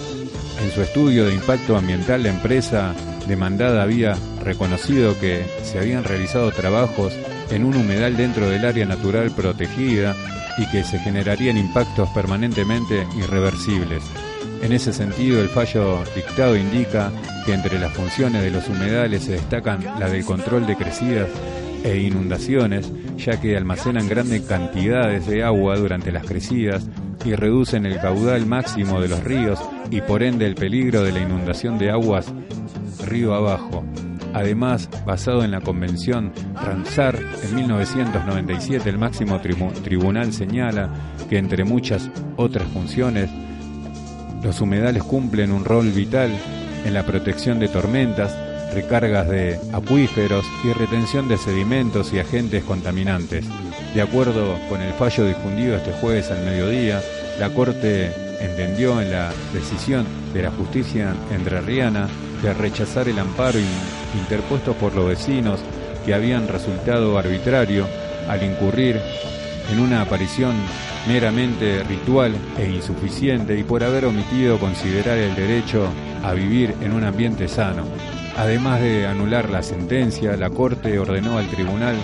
en 0.64 0.72
su 0.72 0.82
estudio 0.82 1.26
de 1.26 1.36
impacto 1.36 1.78
ambiental 1.78 2.24
la 2.24 2.30
empresa 2.30 2.96
demandada 3.28 3.84
había 3.84 4.18
reconocido 4.44 5.20
que 5.20 5.46
se 5.64 5.78
habían 5.78 6.04
realizado 6.04 6.52
trabajos 6.52 7.14
en 7.54 7.66
un 7.66 7.76
humedal 7.76 8.18
dentro 8.18 8.50
del 8.50 8.66
área 8.66 8.86
natural 8.86 9.32
protegida 9.32 10.16
y 10.58 10.66
que 10.68 10.84
se 10.84 11.00
generarían 11.00 11.58
impactos 11.58 12.10
permanentemente 12.10 13.08
irreversibles. 13.18 14.04
En 14.62 14.72
ese 14.72 14.94
sentido, 14.94 15.42
el 15.42 15.50
fallo 15.50 16.04
dictado 16.16 16.56
indica 16.56 17.12
que 17.46 17.54
entre 17.54 17.80
las 17.80 17.94
funciones 17.94 18.42
de 18.42 18.52
los 18.52 18.68
humedales 18.70 19.24
se 19.24 19.34
destacan 19.34 19.84
la 20.00 20.10
del 20.10 20.24
control 20.24 20.66
de 20.66 20.76
crecidas 20.76 21.30
e 21.84 21.98
inundaciones, 21.98 22.92
ya 23.18 23.42
que 23.42 23.58
almacenan 23.58 24.08
grandes 24.08 24.42
cantidades 24.44 25.28
de 25.28 25.44
agua 25.44 25.76
durante 25.76 26.12
las 26.12 26.26
crecidas 26.26 26.88
y 27.26 27.36
reducen 27.36 27.86
el 27.86 28.00
caudal 28.00 28.46
máximo 28.46 29.02
de 29.02 29.10
los 29.10 29.24
ríos 29.24 29.60
y 29.92 30.02
por 30.02 30.24
ende 30.24 30.46
el 30.46 30.56
peligro 30.56 31.04
de 31.04 31.12
la 31.12 31.20
inundación 31.20 31.78
de 31.78 31.92
aguas 31.92 32.34
río 33.06 33.34
abajo. 33.34 33.84
Además, 34.34 34.90
basado 35.06 35.44
en 35.44 35.52
la 35.52 35.62
Convención 35.62 36.34
Ramsar 36.56 37.20
en 37.44 37.56
1997, 37.56 38.90
el 38.90 38.98
máximo 38.98 39.40
tribunal 39.40 40.34
señala 40.34 40.90
que 41.30 41.38
entre 41.38 41.64
muchas 41.64 42.10
otras 42.36 42.68
funciones, 42.70 43.30
los 44.44 44.60
humedales 44.60 45.04
cumplen 45.04 45.52
un 45.52 45.64
rol 45.64 45.92
vital 45.92 46.32
en 46.84 46.94
la 46.94 47.06
protección 47.06 47.60
de 47.60 47.68
tormentas, 47.68 48.36
recargas 48.74 49.30
de 49.30 49.60
acuíferos 49.72 50.46
y 50.64 50.74
retención 50.74 51.30
de 51.30 51.38
sedimentos 51.38 52.12
y 52.12 52.20
agentes 52.20 52.64
contaminantes. 52.64 53.46
De 53.94 54.02
acuerdo 54.02 54.58
con 54.68 54.82
el 54.82 54.94
fallo 54.94 55.28
difundido 55.28 55.76
este 55.76 55.92
jueves 55.94 56.32
al 56.32 56.44
mediodía, 56.44 57.02
la 57.40 57.50
Corte 57.52 58.12
entendió 58.42 59.00
en 59.00 59.12
la 59.12 59.32
decisión 59.54 60.06
de 60.34 60.42
la 60.42 60.52
justicia 60.52 61.16
entrerriana 61.32 62.10
de 62.44 62.54
rechazar 62.54 63.08
el 63.08 63.18
amparo 63.20 63.58
interpuesto 64.18 64.74
por 64.74 64.94
los 64.94 65.08
vecinos 65.08 65.62
que 66.06 66.14
habían 66.14 66.48
resultado 66.48 67.18
arbitrario 67.18 67.88
al 68.28 68.44
incurrir 68.44 69.00
en 69.72 69.80
una 69.80 70.02
aparición 70.02 70.54
meramente 71.08 71.84
ritual 71.84 72.36
e 72.58 72.70
insuficiente 72.70 73.58
y 73.58 73.64
por 73.64 73.84
haber 73.84 74.06
omitido 74.06 74.60
considerar 74.60 75.18
el 75.18 75.36
derecho 75.36 75.88
a 76.24 76.34
vivir 76.34 76.76
en 76.82 76.94
un 76.94 77.04
ambiente 77.06 77.48
sano. 77.48 77.84
Además 78.38 78.82
de 78.82 79.08
anular 79.08 79.50
la 79.50 79.64
sentencia, 79.64 80.36
la 80.36 80.50
Corte 80.50 81.00
ordenó 81.00 81.38
al 81.38 81.48
Tribunal 81.48 81.96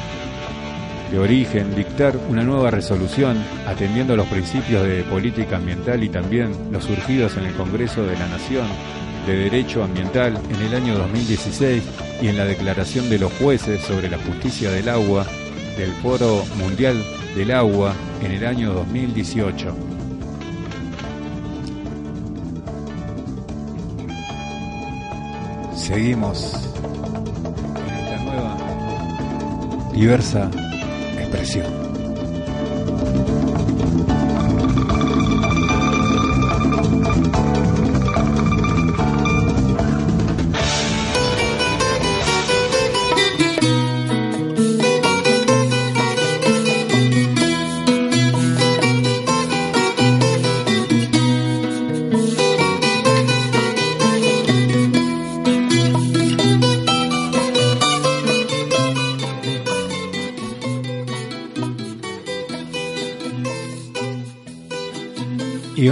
de 1.11 1.19
Origen 1.19 1.75
dictar 1.75 2.15
una 2.29 2.43
nueva 2.43 2.71
resolución 2.71 3.37
atendiendo 3.67 4.15
los 4.15 4.27
principios 4.27 4.83
de 4.85 5.03
política 5.03 5.57
ambiental 5.57 6.03
y 6.03 6.09
también 6.09 6.51
los 6.71 6.83
surgidos 6.83 7.35
en 7.35 7.45
el 7.45 7.53
Congreso 7.55 8.03
de 8.03 8.17
la 8.17 8.27
Nación 8.27 8.67
de 9.29 9.35
Derecho 9.35 9.83
Ambiental 9.83 10.41
en 10.49 10.61
el 10.65 10.73
año 10.73 10.97
2016 10.97 11.83
y 12.21 12.27
en 12.29 12.37
la 12.37 12.45
Declaración 12.45 13.09
de 13.11 13.19
los 13.19 13.31
Jueces 13.33 13.81
sobre 13.81 14.09
la 14.09 14.17
Justicia 14.17 14.71
del 14.71 14.89
Agua 14.89 15.25
del 15.77 15.91
Foro 16.01 16.43
Mundial 16.57 16.97
del 17.35 17.51
Agua 17.51 17.93
en 18.23 18.31
el 18.31 18.45
año 18.45 18.73
2018. 18.73 19.75
Seguimos 25.75 26.53
en 27.75 27.95
esta 27.95 28.23
nueva 28.23 28.57
diversa 29.93 30.49
expresión. 31.19 31.88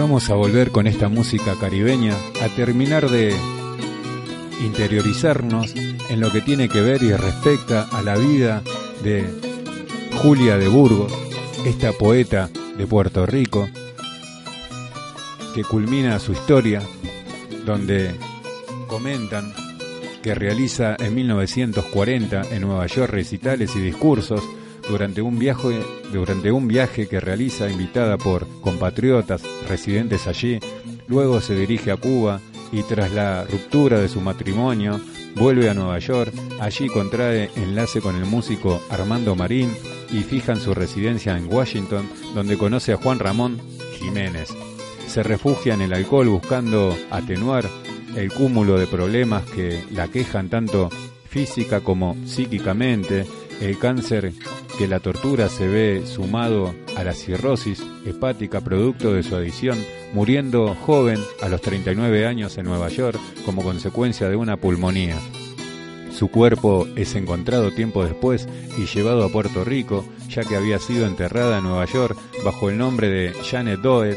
Vamos 0.07 0.29
a 0.29 0.35
volver 0.35 0.71
con 0.71 0.87
esta 0.87 1.09
música 1.09 1.55
caribeña 1.59 2.15
a 2.41 2.47
terminar 2.55 3.09
de 3.09 3.35
interiorizarnos 4.63 5.75
en 5.75 6.21
lo 6.21 6.31
que 6.31 6.39
tiene 6.39 6.69
que 6.69 6.79
ver 6.79 7.03
y 7.03 7.11
respecta 7.11 7.89
a 7.91 8.01
la 8.01 8.15
vida 8.15 8.63
de 9.03 9.25
Julia 10.21 10.57
de 10.57 10.69
Burgos, 10.69 11.11
esta 11.65 11.91
poeta 11.91 12.49
de 12.77 12.87
Puerto 12.87 13.25
Rico, 13.25 13.67
que 15.53 15.65
culmina 15.65 16.19
su 16.19 16.31
historia, 16.31 16.81
donde 17.65 18.15
comentan 18.87 19.53
que 20.23 20.33
realiza 20.33 20.95
en 20.99 21.15
1940 21.15 22.43
en 22.51 22.61
Nueva 22.61 22.87
York 22.87 23.11
recitales 23.11 23.75
y 23.75 23.81
discursos 23.81 24.41
durante 24.87 25.21
un 25.21 25.37
viaje, 25.37 25.81
durante 26.13 26.49
un 26.49 26.65
viaje 26.69 27.09
que 27.09 27.19
realiza 27.19 27.69
invitada 27.69 28.17
por 28.17 28.47
compatriotas 28.61 29.43
residentes 29.67 30.27
allí, 30.27 30.59
luego 31.07 31.41
se 31.41 31.55
dirige 31.55 31.91
a 31.91 31.97
Cuba 31.97 32.39
y 32.71 32.83
tras 32.83 33.11
la 33.11 33.45
ruptura 33.45 33.99
de 33.99 34.09
su 34.09 34.21
matrimonio 34.21 34.99
vuelve 35.35 35.69
a 35.69 35.73
Nueva 35.73 35.99
York, 35.99 36.33
allí 36.59 36.87
contrae 36.87 37.49
enlace 37.55 38.01
con 38.01 38.15
el 38.15 38.25
músico 38.25 38.81
Armando 38.89 39.35
Marín 39.35 39.71
y 40.11 40.19
fijan 40.21 40.59
su 40.59 40.73
residencia 40.73 41.37
en 41.37 41.51
Washington, 41.51 42.07
donde 42.33 42.57
conoce 42.57 42.93
a 42.93 42.97
Juan 42.97 43.19
Ramón 43.19 43.59
Jiménez. 43.99 44.49
Se 45.07 45.23
refugia 45.23 45.73
en 45.73 45.81
el 45.81 45.93
alcohol 45.93 46.27
buscando 46.27 46.95
atenuar 47.11 47.69
el 48.15 48.31
cúmulo 48.31 48.77
de 48.77 48.87
problemas 48.87 49.43
que 49.43 49.83
la 49.91 50.07
quejan 50.07 50.49
tanto 50.49 50.89
física 51.29 51.81
como 51.81 52.17
psíquicamente, 52.25 53.25
el 53.61 53.77
cáncer 53.79 54.33
que 54.77 54.87
la 54.87 54.99
tortura 54.99 55.49
se 55.49 55.67
ve 55.67 56.03
sumado 56.05 56.75
a 56.95 57.03
la 57.03 57.13
cirrosis 57.13 57.83
hepática 58.05 58.61
producto 58.61 59.13
de 59.13 59.23
su 59.23 59.35
adicción, 59.35 59.77
muriendo 60.13 60.75
joven 60.75 61.19
a 61.41 61.49
los 61.49 61.61
39 61.61 62.27
años 62.27 62.57
en 62.57 62.65
Nueva 62.65 62.89
York 62.89 63.19
como 63.45 63.63
consecuencia 63.63 64.29
de 64.29 64.35
una 64.35 64.57
pulmonía. 64.57 65.17
Su 66.11 66.29
cuerpo 66.29 66.87
es 66.95 67.15
encontrado 67.15 67.71
tiempo 67.71 68.03
después 68.03 68.47
y 68.77 68.85
llevado 68.85 69.23
a 69.23 69.29
Puerto 69.29 69.63
Rico, 69.63 70.05
ya 70.29 70.43
que 70.43 70.55
había 70.55 70.79
sido 70.79 71.05
enterrada 71.05 71.59
en 71.59 71.63
Nueva 71.63 71.85
York 71.85 72.17
bajo 72.43 72.69
el 72.69 72.77
nombre 72.77 73.09
de 73.09 73.33
Janet 73.43 73.81
Doe, 73.81 74.15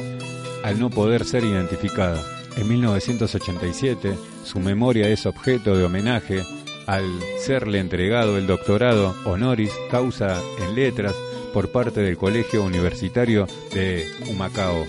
al 0.64 0.78
no 0.78 0.91
poder 0.91 1.24
ser 1.24 1.45
identificada. 1.45 2.22
En 2.57 2.68
1987, 2.68 4.14
su 4.45 4.61
memoria 4.61 5.09
es 5.09 5.26
objeto 5.26 5.76
de 5.76 5.84
homenaje 5.84 6.43
al 6.91 7.20
serle 7.38 7.78
entregado 7.78 8.36
el 8.36 8.49
doctorado 8.49 9.14
honoris 9.24 9.70
causa 9.93 10.43
en 10.59 10.74
letras 10.74 11.14
por 11.55 11.70
parte 11.70 12.01
del 12.01 12.16
Colegio 12.16 12.64
Universitario 12.64 13.47
de 13.72 14.11
Humacao. 14.28 14.84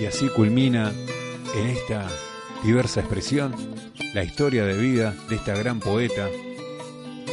Y 0.00 0.06
así 0.06 0.28
culmina 0.28 0.92
en 1.56 1.66
esta 1.66 2.06
diversa 2.62 3.00
expresión 3.00 3.56
la 4.14 4.22
historia 4.22 4.64
de 4.64 4.78
vida 4.78 5.16
de 5.28 5.34
esta 5.34 5.56
gran 5.56 5.80
poeta 5.80 6.28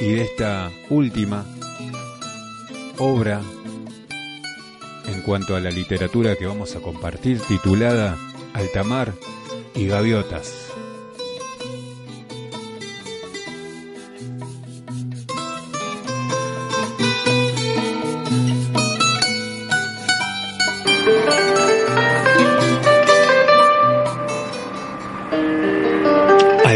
y 0.02 0.14
de 0.14 0.22
esta 0.24 0.72
última 0.90 1.46
obra 2.98 3.42
en 5.06 5.22
cuanto 5.22 5.56
a 5.56 5.60
la 5.60 5.70
literatura 5.70 6.36
que 6.36 6.48
vamos 6.48 6.76
a 6.76 6.80
compartir 6.80 7.40
titulada 7.42 8.18
Altamar 8.56 9.14
y 9.76 9.86
Gaviotas. 9.86 10.63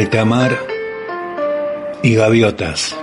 Altamar 0.07 0.57
y 2.01 2.15
Gaviotas. 2.15 2.95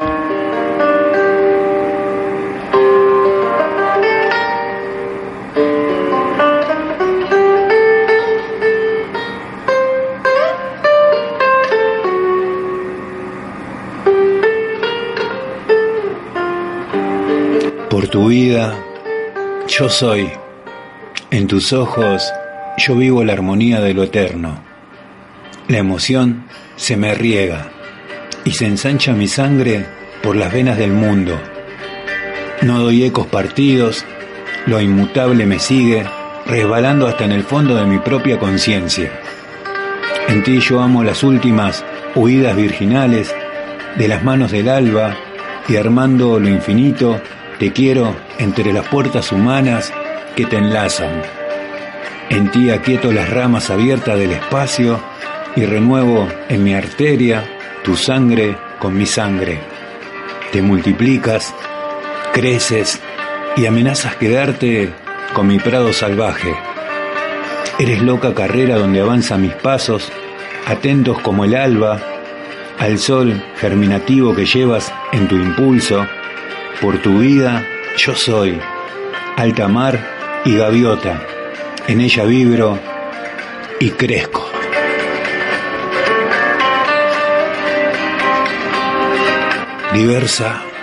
Por 17.90 18.08
tu 18.08 18.28
vida, 18.28 18.78
yo 19.68 19.90
soy. 19.90 20.30
En 21.30 21.48
tus 21.48 21.74
ojos, 21.74 22.32
yo 22.78 22.96
vivo 22.96 23.22
la 23.24 23.34
armonía 23.34 23.82
de 23.82 23.92
lo 23.92 24.04
eterno. 24.04 24.58
La 25.68 25.76
emoción 25.76 26.44
se 26.76 26.96
me 26.96 27.14
riega 27.14 27.68
y 28.44 28.52
se 28.52 28.66
ensancha 28.66 29.12
mi 29.12 29.28
sangre 29.28 29.86
por 30.22 30.36
las 30.36 30.52
venas 30.52 30.76
del 30.76 30.92
mundo. 30.92 31.40
No 32.62 32.80
doy 32.80 33.04
ecos 33.04 33.26
partidos, 33.26 34.04
lo 34.66 34.80
inmutable 34.80 35.46
me 35.46 35.58
sigue, 35.58 36.04
resbalando 36.46 37.06
hasta 37.06 37.24
en 37.24 37.32
el 37.32 37.44
fondo 37.44 37.76
de 37.76 37.86
mi 37.86 37.98
propia 37.98 38.38
conciencia. 38.38 39.10
En 40.28 40.42
ti 40.42 40.60
yo 40.60 40.80
amo 40.80 41.04
las 41.04 41.22
últimas 41.22 41.84
huidas 42.14 42.56
virginales 42.56 43.34
de 43.96 44.08
las 44.08 44.24
manos 44.24 44.50
del 44.50 44.68
alba 44.68 45.16
y 45.68 45.76
armando 45.76 46.38
lo 46.40 46.48
infinito, 46.48 47.20
te 47.58 47.72
quiero 47.72 48.14
entre 48.38 48.72
las 48.72 48.86
puertas 48.88 49.32
humanas 49.32 49.92
que 50.34 50.46
te 50.46 50.56
enlazan. 50.56 51.22
En 52.30 52.50
ti 52.50 52.70
aquieto 52.70 53.12
las 53.12 53.30
ramas 53.30 53.70
abiertas 53.70 54.18
del 54.18 54.32
espacio 54.32 55.00
y 55.56 55.64
renuevo 55.64 56.28
en 56.48 56.64
mi 56.64 56.74
arteria 56.74 57.44
tu 57.82 57.96
sangre 57.96 58.56
con 58.78 58.96
mi 58.96 59.06
sangre. 59.06 59.60
Te 60.52 60.62
multiplicas, 60.62 61.54
creces 62.32 63.00
y 63.56 63.66
amenazas 63.66 64.16
quedarte 64.16 64.92
con 65.32 65.46
mi 65.46 65.58
prado 65.58 65.92
salvaje. 65.92 66.54
Eres 67.78 68.02
loca 68.02 68.34
carrera 68.34 68.76
donde 68.76 69.00
avanzan 69.00 69.42
mis 69.42 69.54
pasos, 69.54 70.10
atentos 70.66 71.18
como 71.20 71.44
el 71.44 71.54
alba, 71.54 72.00
al 72.78 72.98
sol 72.98 73.42
germinativo 73.58 74.34
que 74.34 74.46
llevas 74.46 74.92
en 75.12 75.28
tu 75.28 75.36
impulso. 75.36 76.06
Por 76.80 76.98
tu 76.98 77.18
vida 77.18 77.66
yo 77.96 78.14
soy, 78.14 78.58
alta 79.36 79.68
mar 79.68 79.98
y 80.44 80.56
gaviota. 80.56 81.20
En 81.86 82.00
ella 82.00 82.24
vibro 82.24 82.78
y 83.80 83.90
crezco. 83.90 84.53
Diversa 89.94 90.73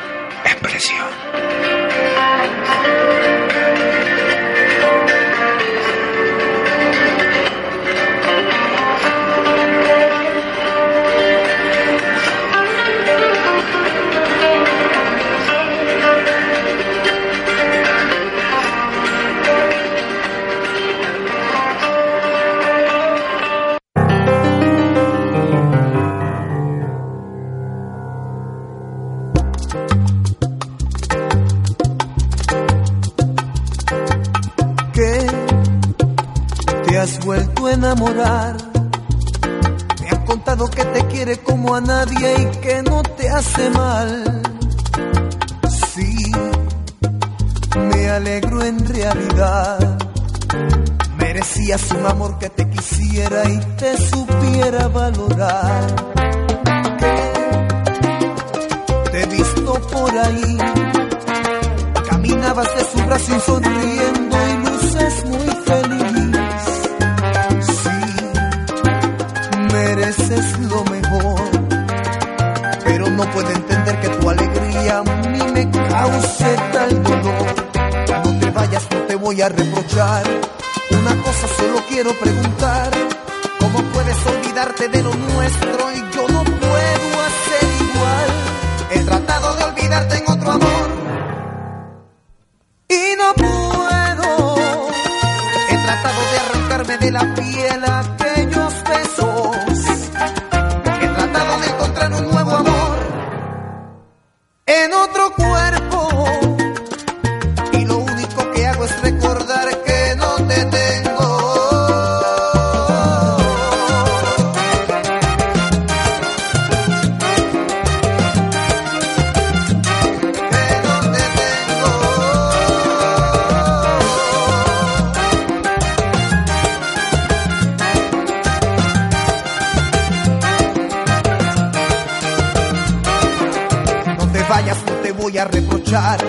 voy 135.21 135.37
a 135.37 135.45
reprochar. 135.45 136.19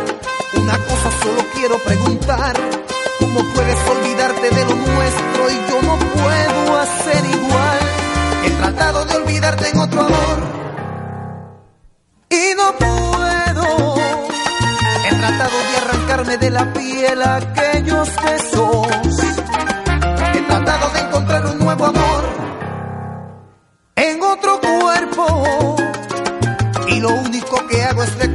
Una 0.55 0.77
cosa 0.77 1.11
solo 1.23 1.43
quiero 1.55 1.79
preguntar. 1.79 2.55
¿Cómo 3.19 3.41
puedes 3.55 3.89
olvidarte 3.89 4.51
de 4.51 4.65
lo 4.67 4.75
nuestro 4.75 5.51
y 5.51 5.71
yo 5.71 5.83
no 5.83 5.99
puedo 5.99 6.81
hacer 6.81 7.25
igual? 7.25 7.79
He 8.45 8.51
tratado 8.51 9.05
de 9.07 9.17
olvidarte 9.17 9.69
en 9.71 9.79
otro 9.79 10.01
amor 10.03 10.39
y 12.29 12.55
no 12.57 12.77
puedo. 12.77 13.97
He 15.07 15.15
tratado 15.15 15.57
de 15.71 15.77
arrancarme 15.79 16.37
de 16.37 16.51
la 16.51 16.73
piel 16.73 17.23
aquellos 17.23 18.09
besos. 18.25 18.89
He 20.35 20.41
tratado 20.43 20.91
de 20.91 21.01
encontrar 21.01 21.47
un 21.47 21.59
nuevo 21.59 21.87
amor 21.87 22.25
en 23.97 24.23
otro 24.23 24.61
cuerpo. 24.61 25.77
Y 26.89 27.01
lo 27.01 27.11
único 27.15 27.67
que 27.69 27.83
hago 27.85 28.03
es 28.03 28.15
recordar 28.17 28.32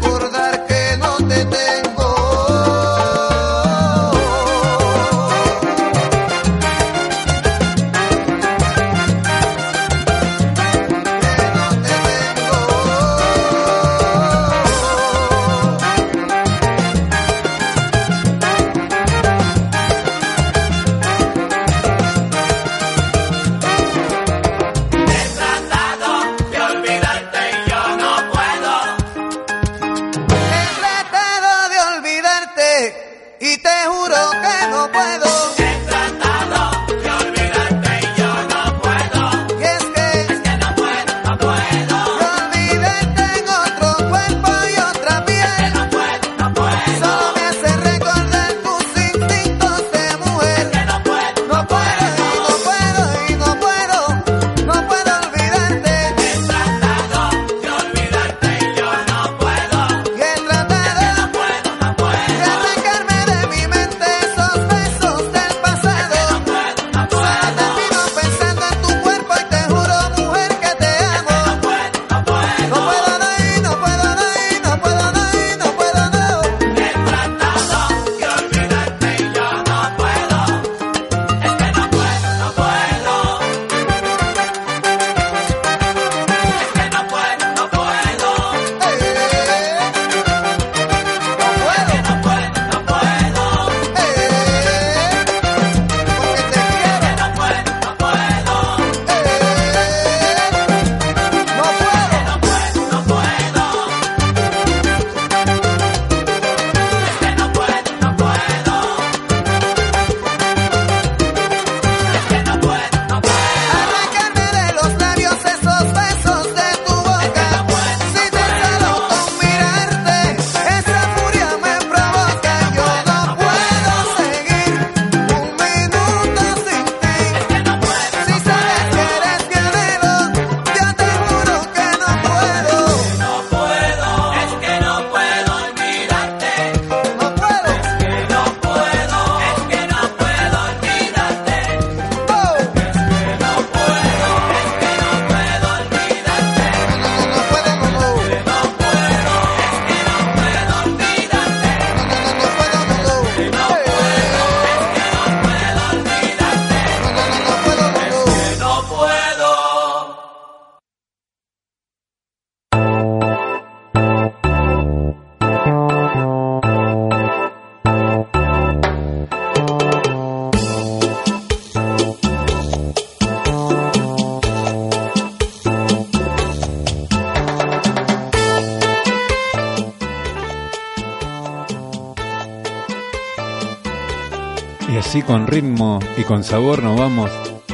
y 185.59 186.21
con 186.21 186.43
sabor 186.43 186.83
nos 186.83 186.99
vamos 186.99 187.31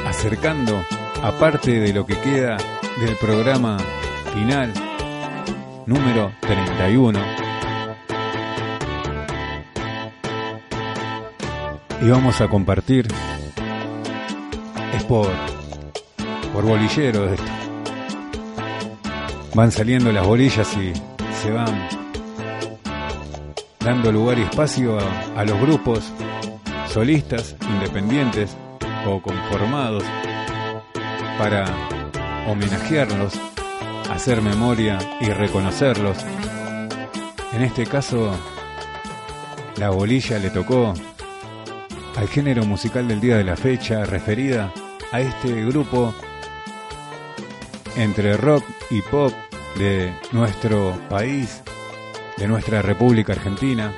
acercando 0.08 0.82
a 1.22 1.32
parte 1.34 1.82
de 1.82 1.92
lo 1.92 2.06
que 2.06 2.18
queda 2.18 2.56
del 3.02 3.18
programa 3.18 3.78
final 4.34 4.72
número 5.86 6.32
31. 6.40 7.20
Y 12.02 12.10
vamos 12.10 12.40
a 12.40 12.48
compartir, 12.48 13.06
es 14.96 15.04
por, 15.04 15.28
por 16.54 16.64
bolillero 16.64 17.34
esto. 17.34 17.52
Van 19.56 19.74
saliendo 19.74 20.10
las 20.14 20.26
bolillas 20.26 20.74
y 20.78 20.94
se 21.42 21.52
van 21.52 21.90
dando 23.82 24.10
lugar 24.10 24.40
y 24.40 24.44
espacio 24.44 24.98
a 25.36 25.44
los 25.44 25.60
grupos 25.60 26.14
solistas, 26.94 27.56
independientes 27.68 28.56
o 29.08 29.20
conformados 29.20 30.04
para 31.40 31.66
homenajearlos, 32.48 33.34
hacer 34.12 34.44
memoria 34.44 35.00
y 35.20 35.26
reconocerlos. 35.26 36.20
En 37.52 37.64
este 37.64 37.88
caso, 37.88 38.38
la 39.78 39.90
bolilla 39.90 40.38
le 40.38 40.52
tocó 40.52 40.94
al 42.16 42.28
género 42.28 42.64
musical 42.64 43.08
del 43.08 43.20
día 43.20 43.38
de 43.38 43.44
la 43.44 43.56
fecha 43.56 44.06
referida 44.06 44.72
a 45.12 45.20
este 45.20 45.66
grupo 45.66 46.14
entre 47.98 48.38
rock 48.38 48.64
y 48.92 49.02
pop 49.02 49.34
de 49.80 50.14
nuestro 50.32 50.96
país, 51.10 51.64
de 52.38 52.48
nuestra 52.48 52.84
República 52.84 53.34
Argentina, 53.34 53.92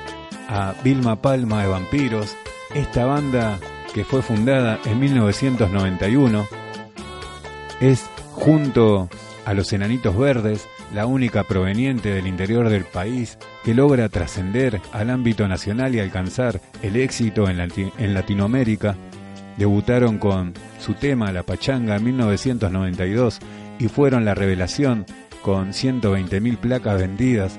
a 0.48 0.74
Vilma 0.82 1.20
Palma 1.20 1.60
de 1.60 1.68
Vampiros, 1.68 2.34
esta 2.74 3.04
banda 3.06 3.58
que 3.94 4.04
fue 4.04 4.22
fundada 4.22 4.78
en 4.84 4.98
1991 5.00 6.46
es 7.80 8.04
junto 8.32 9.08
a 9.44 9.54
los 9.54 9.72
Enanitos 9.72 10.16
Verdes 10.16 10.66
la 10.94 11.06
única 11.06 11.44
proveniente 11.44 12.10
del 12.10 12.26
interior 12.26 12.68
del 12.68 12.84
país 12.84 13.38
que 13.64 13.74
logra 13.74 14.08
trascender 14.08 14.80
al 14.92 15.10
ámbito 15.10 15.48
nacional 15.48 15.94
y 15.94 16.00
alcanzar 16.00 16.60
el 16.82 16.96
éxito 16.96 17.48
en, 17.48 17.58
Lati- 17.58 17.92
en 17.98 18.14
Latinoamérica. 18.14 18.96
Debutaron 19.56 20.18
con 20.18 20.52
su 20.78 20.94
tema 20.94 21.32
La 21.32 21.42
Pachanga 21.42 21.96
en 21.96 22.04
1992 22.04 23.40
y 23.78 23.88
fueron 23.88 24.24
la 24.24 24.34
revelación 24.34 25.06
con 25.42 25.68
120.000 25.72 26.56
placas 26.58 27.00
vendidas 27.00 27.58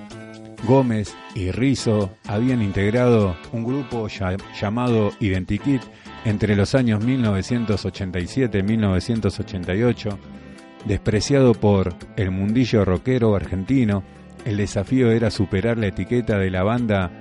Gómez 0.65 1.15
y 1.35 1.51
Rizzo 1.51 2.17
habían 2.25 2.61
integrado 2.61 3.35
un 3.51 3.63
grupo 3.63 4.07
llamado 4.59 5.11
Identikit 5.19 5.81
entre 6.25 6.55
los 6.55 6.75
años 6.75 7.03
1987 7.03 8.59
y 8.59 8.63
1988, 8.63 10.19
despreciado 10.85 11.53
por 11.53 11.93
el 12.15 12.31
mundillo 12.31 12.83
rockero 12.83 13.35
argentino, 13.35 14.03
el 14.45 14.57
desafío 14.57 15.11
era 15.11 15.31
superar 15.31 15.77
la 15.77 15.87
etiqueta 15.87 16.37
de 16.37 16.49
la 16.49 16.63
banda 16.63 17.11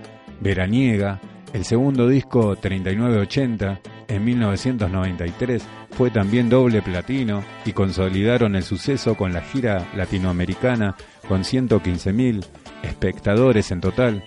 veraniega. 0.41 1.21
El 1.53 1.65
segundo 1.65 2.09
disco, 2.09 2.57
3980, 2.57 3.81
en 4.09 4.25
1993, 4.25 5.63
fue 5.91 6.11
también 6.11 6.49
doble 6.49 6.83
platino 6.83 7.43
y 7.65 7.73
consolidaron 7.73 8.55
el 8.55 8.63
suceso 8.63 9.17
con 9.17 9.33
la 9.33 9.41
gira 9.41 9.87
latinoamericana 9.95 10.95
con 11.29 11.43
115.000 11.43 12.45
espectadores 12.87 13.71
en 13.71 13.81
total. 13.81 14.25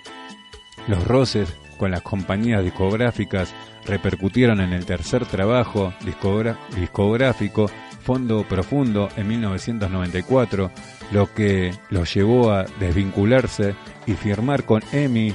Los 0.88 1.06
roces 1.08 1.54
con 1.78 1.92
las 1.92 2.02
compañías 2.02 2.64
discográficas 2.64 3.54
repercutieron 3.86 4.60
en 4.62 4.74
el 4.74 4.86
tercer 4.86 5.26
trabajo 5.26 5.94
discográfico 6.76 7.72
Fondo 8.02 8.44
Profundo 8.48 9.10
en 9.16 9.28
1994, 9.28 10.72
lo 11.12 11.34
que 11.34 11.74
los 11.90 12.14
llevó 12.14 12.52
a 12.52 12.66
desvincularse 12.80 13.76
y 14.06 14.14
firmar 14.14 14.66
con 14.66 14.84
EMI 14.92 15.34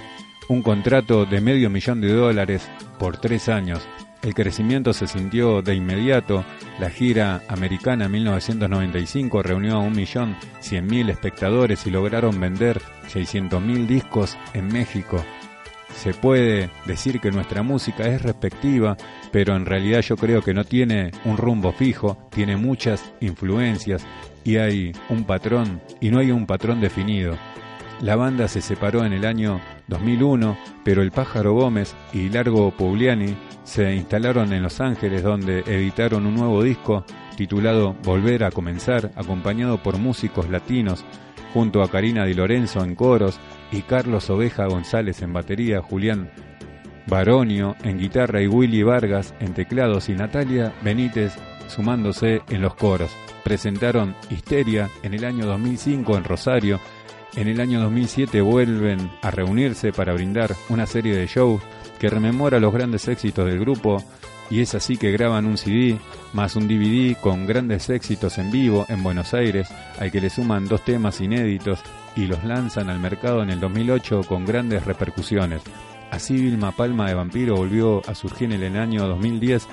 un 0.48 0.62
contrato 0.62 1.24
de 1.24 1.40
medio 1.40 1.70
millón 1.70 2.00
de 2.00 2.12
dólares 2.12 2.68
por 2.98 3.16
tres 3.16 3.48
años. 3.48 3.86
El 4.24 4.32
crecimiento 4.32 4.94
se 4.94 5.06
sintió 5.06 5.60
de 5.60 5.74
inmediato. 5.74 6.46
La 6.80 6.88
gira 6.88 7.42
americana 7.46 8.08
1995 8.08 9.42
reunió 9.42 9.74
a 9.74 9.80
un 9.80 9.94
millón 9.94 10.34
cien 10.60 10.86
mil 10.86 11.10
espectadores 11.10 11.86
y 11.86 11.90
lograron 11.90 12.40
vender 12.40 12.80
600 13.08 13.60
mil 13.60 13.86
discos 13.86 14.38
en 14.54 14.68
México. 14.68 15.22
Se 15.94 16.14
puede 16.14 16.70
decir 16.86 17.20
que 17.20 17.30
nuestra 17.30 17.62
música 17.62 18.04
es 18.04 18.22
respectiva, 18.22 18.96
pero 19.30 19.56
en 19.56 19.66
realidad 19.66 20.00
yo 20.00 20.16
creo 20.16 20.40
que 20.40 20.54
no 20.54 20.64
tiene 20.64 21.10
un 21.26 21.36
rumbo 21.36 21.72
fijo, 21.72 22.16
tiene 22.30 22.56
muchas 22.56 23.12
influencias 23.20 24.06
y 24.42 24.56
hay 24.56 24.92
un 25.10 25.24
patrón 25.24 25.82
y 26.00 26.10
no 26.10 26.18
hay 26.18 26.30
un 26.30 26.46
patrón 26.46 26.80
definido. 26.80 27.36
La 28.04 28.16
banda 28.16 28.48
se 28.48 28.60
separó 28.60 29.06
en 29.06 29.14
el 29.14 29.24
año 29.24 29.62
2001, 29.88 30.58
pero 30.84 31.00
el 31.00 31.10
Pájaro 31.10 31.54
Gómez 31.54 31.96
y 32.12 32.28
Largo 32.28 32.70
Pugliani 32.70 33.34
se 33.62 33.94
instalaron 33.94 34.52
en 34.52 34.62
Los 34.62 34.78
Ángeles 34.82 35.22
donde 35.22 35.60
editaron 35.60 36.26
un 36.26 36.34
nuevo 36.34 36.62
disco 36.62 37.06
titulado 37.34 37.96
Volver 38.04 38.44
a 38.44 38.50
Comenzar, 38.50 39.10
acompañado 39.16 39.82
por 39.82 39.96
músicos 39.96 40.50
latinos, 40.50 41.02
junto 41.54 41.82
a 41.82 41.88
Karina 41.88 42.26
Di 42.26 42.34
Lorenzo 42.34 42.84
en 42.84 42.94
coros 42.94 43.40
y 43.72 43.80
Carlos 43.80 44.28
Oveja 44.28 44.66
González 44.66 45.22
en 45.22 45.32
batería, 45.32 45.80
Julián 45.80 46.30
Baronio 47.06 47.74
en 47.84 47.98
guitarra 47.98 48.42
y 48.42 48.46
Willy 48.46 48.82
Vargas 48.82 49.32
en 49.40 49.54
teclados 49.54 50.10
y 50.10 50.12
Natalia 50.12 50.74
Benítez 50.82 51.38
sumándose 51.68 52.42
en 52.50 52.60
los 52.60 52.74
coros. 52.74 53.10
Presentaron 53.42 54.14
Histeria 54.30 54.90
en 55.02 55.14
el 55.14 55.24
año 55.24 55.46
2005 55.46 56.18
en 56.18 56.24
Rosario. 56.24 56.80
En 57.36 57.48
el 57.48 57.60
año 57.60 57.80
2007 57.80 58.40
vuelven 58.40 59.10
a 59.20 59.30
reunirse 59.30 59.92
para 59.92 60.14
brindar 60.14 60.54
una 60.68 60.86
serie 60.86 61.16
de 61.16 61.26
shows 61.26 61.60
que 61.98 62.08
rememora 62.08 62.60
los 62.60 62.72
grandes 62.72 63.08
éxitos 63.08 63.46
del 63.46 63.58
grupo 63.58 64.02
y 64.50 64.60
es 64.60 64.74
así 64.74 64.96
que 64.96 65.10
graban 65.10 65.46
un 65.46 65.56
CD 65.56 65.98
más 66.32 66.54
un 66.54 66.68
DVD 66.68 67.16
con 67.20 67.46
grandes 67.46 67.90
éxitos 67.90 68.38
en 68.38 68.50
vivo 68.50 68.86
en 68.88 69.02
Buenos 69.02 69.34
Aires, 69.34 69.68
al 69.98 70.12
que 70.12 70.20
le 70.20 70.30
suman 70.30 70.66
dos 70.66 70.84
temas 70.84 71.20
inéditos 71.20 71.80
y 72.14 72.26
los 72.26 72.44
lanzan 72.44 72.90
al 72.90 73.00
mercado 73.00 73.42
en 73.42 73.50
el 73.50 73.60
2008 73.60 74.22
con 74.28 74.44
grandes 74.44 74.84
repercusiones. 74.84 75.62
Así 76.10 76.34
Vilma 76.34 76.72
Palma 76.72 77.08
de 77.08 77.14
Vampiro 77.14 77.56
volvió 77.56 78.02
a 78.08 78.14
surgir 78.14 78.52
en 78.52 78.62
el 78.62 78.76
año 78.76 79.06
2010, 79.08 79.66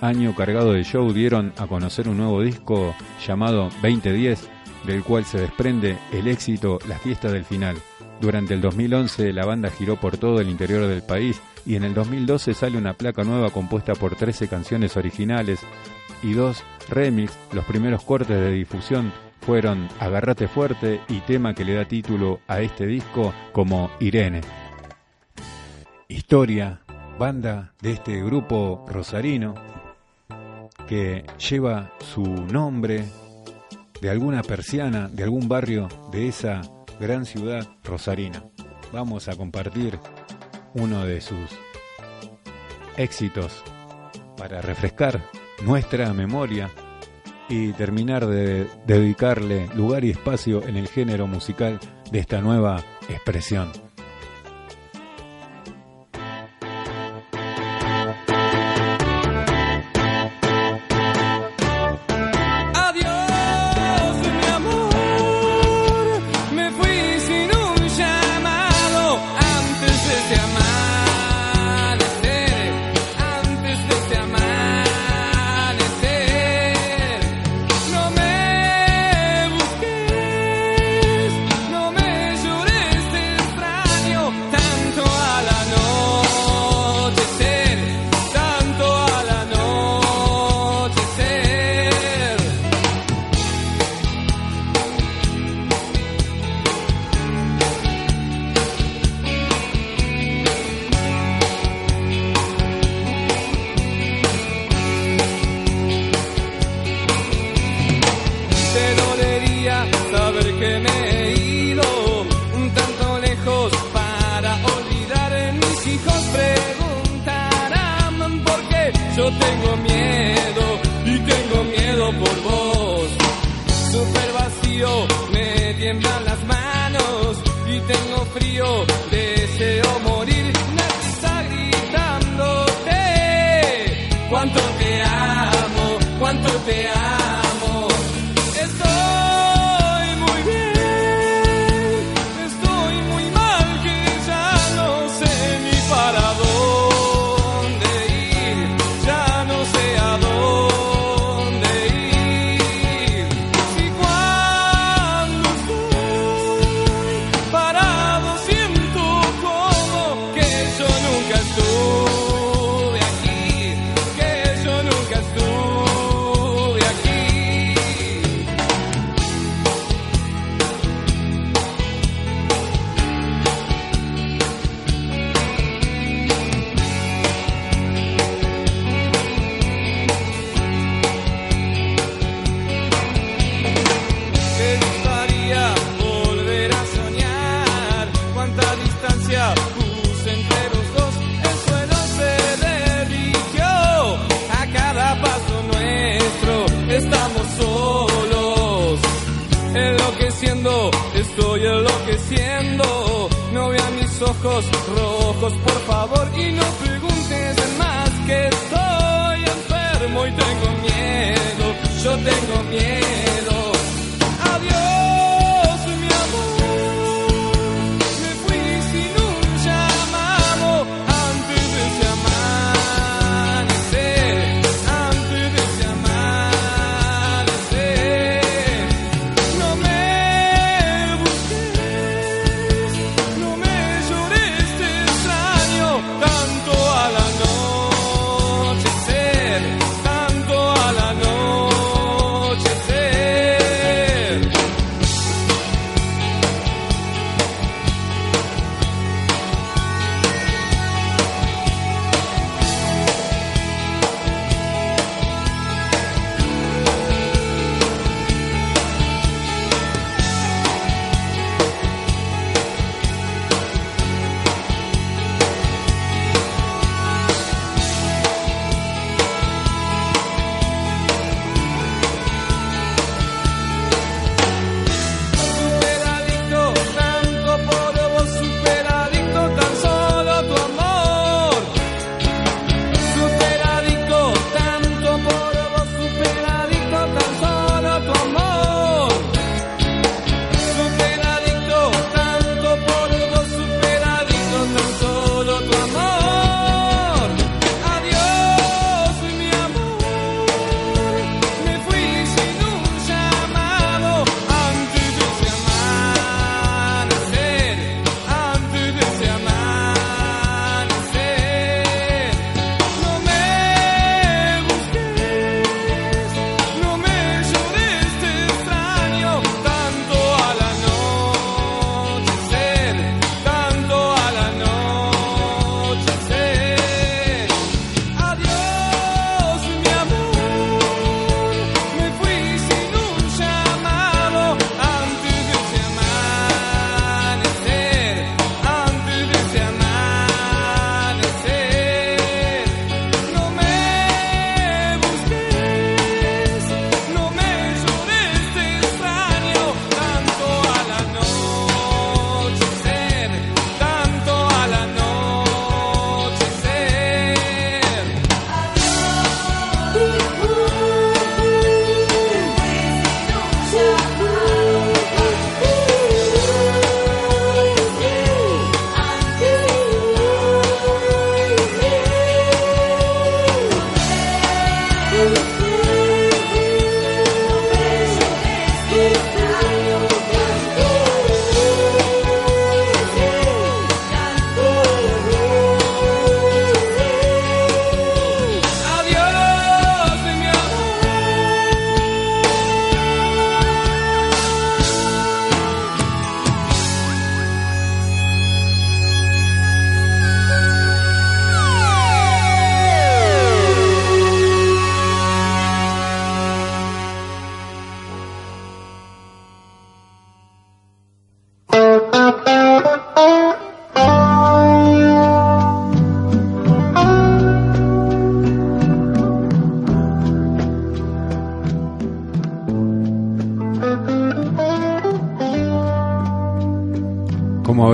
año 0.00 0.34
cargado 0.34 0.72
de 0.72 0.82
show, 0.82 1.12
dieron 1.12 1.52
a 1.56 1.66
conocer 1.66 2.08
un 2.08 2.16
nuevo 2.16 2.42
disco 2.42 2.94
llamado 3.24 3.70
2010, 3.82 4.48
del 4.86 5.02
cual 5.02 5.24
se 5.24 5.38
desprende 5.38 5.98
el 6.12 6.28
éxito 6.28 6.78
La 6.88 6.98
fiesta 6.98 7.30
del 7.30 7.44
final. 7.44 7.76
Durante 8.20 8.54
el 8.54 8.60
2011 8.60 9.32
la 9.32 9.44
banda 9.44 9.70
giró 9.70 9.96
por 9.96 10.16
todo 10.16 10.40
el 10.40 10.48
interior 10.48 10.86
del 10.86 11.02
país 11.02 11.40
y 11.66 11.76
en 11.76 11.84
el 11.84 11.92
2012 11.94 12.54
sale 12.54 12.78
una 12.78 12.94
placa 12.94 13.24
nueva 13.24 13.50
compuesta 13.50 13.94
por 13.94 14.16
13 14.16 14.48
canciones 14.48 14.96
originales 14.96 15.60
y 16.22 16.32
dos 16.32 16.62
remix. 16.88 17.36
Los 17.52 17.64
primeros 17.64 18.02
cortes 18.02 18.38
de 18.38 18.52
difusión 18.52 19.12
fueron 19.40 19.88
Agarrate 20.00 20.48
fuerte 20.48 21.00
y 21.08 21.20
tema 21.20 21.54
que 21.54 21.64
le 21.64 21.74
da 21.74 21.84
título 21.84 22.40
a 22.48 22.60
este 22.60 22.86
disco 22.86 23.34
como 23.52 23.90
Irene. 24.00 24.40
Historia, 26.08 26.80
banda 27.18 27.72
de 27.80 27.92
este 27.92 28.22
grupo 28.22 28.86
rosarino 28.88 29.54
que 30.88 31.24
lleva 31.38 31.92
su 31.98 32.22
nombre 32.22 33.04
de 34.00 34.10
alguna 34.10 34.42
persiana, 34.42 35.08
de 35.08 35.24
algún 35.24 35.48
barrio 35.48 35.88
de 36.12 36.28
esa 36.28 36.62
gran 37.00 37.24
ciudad 37.26 37.66
rosarina. 37.84 38.44
Vamos 38.92 39.28
a 39.28 39.36
compartir 39.36 39.98
uno 40.74 41.04
de 41.04 41.20
sus 41.20 41.50
éxitos 42.96 43.62
para 44.36 44.60
refrescar 44.60 45.22
nuestra 45.64 46.12
memoria 46.12 46.70
y 47.48 47.72
terminar 47.72 48.26
de 48.26 48.68
dedicarle 48.86 49.68
lugar 49.74 50.04
y 50.04 50.10
espacio 50.10 50.66
en 50.66 50.76
el 50.76 50.88
género 50.88 51.26
musical 51.26 51.78
de 52.10 52.18
esta 52.18 52.40
nueva 52.40 52.82
expresión. 53.08 53.85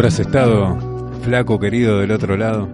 Habrás 0.03 0.19
estado, 0.19 0.77
flaco 1.23 1.61
querido 1.61 2.01
del 2.01 2.11
otro 2.11 2.37
lado? 2.37 2.69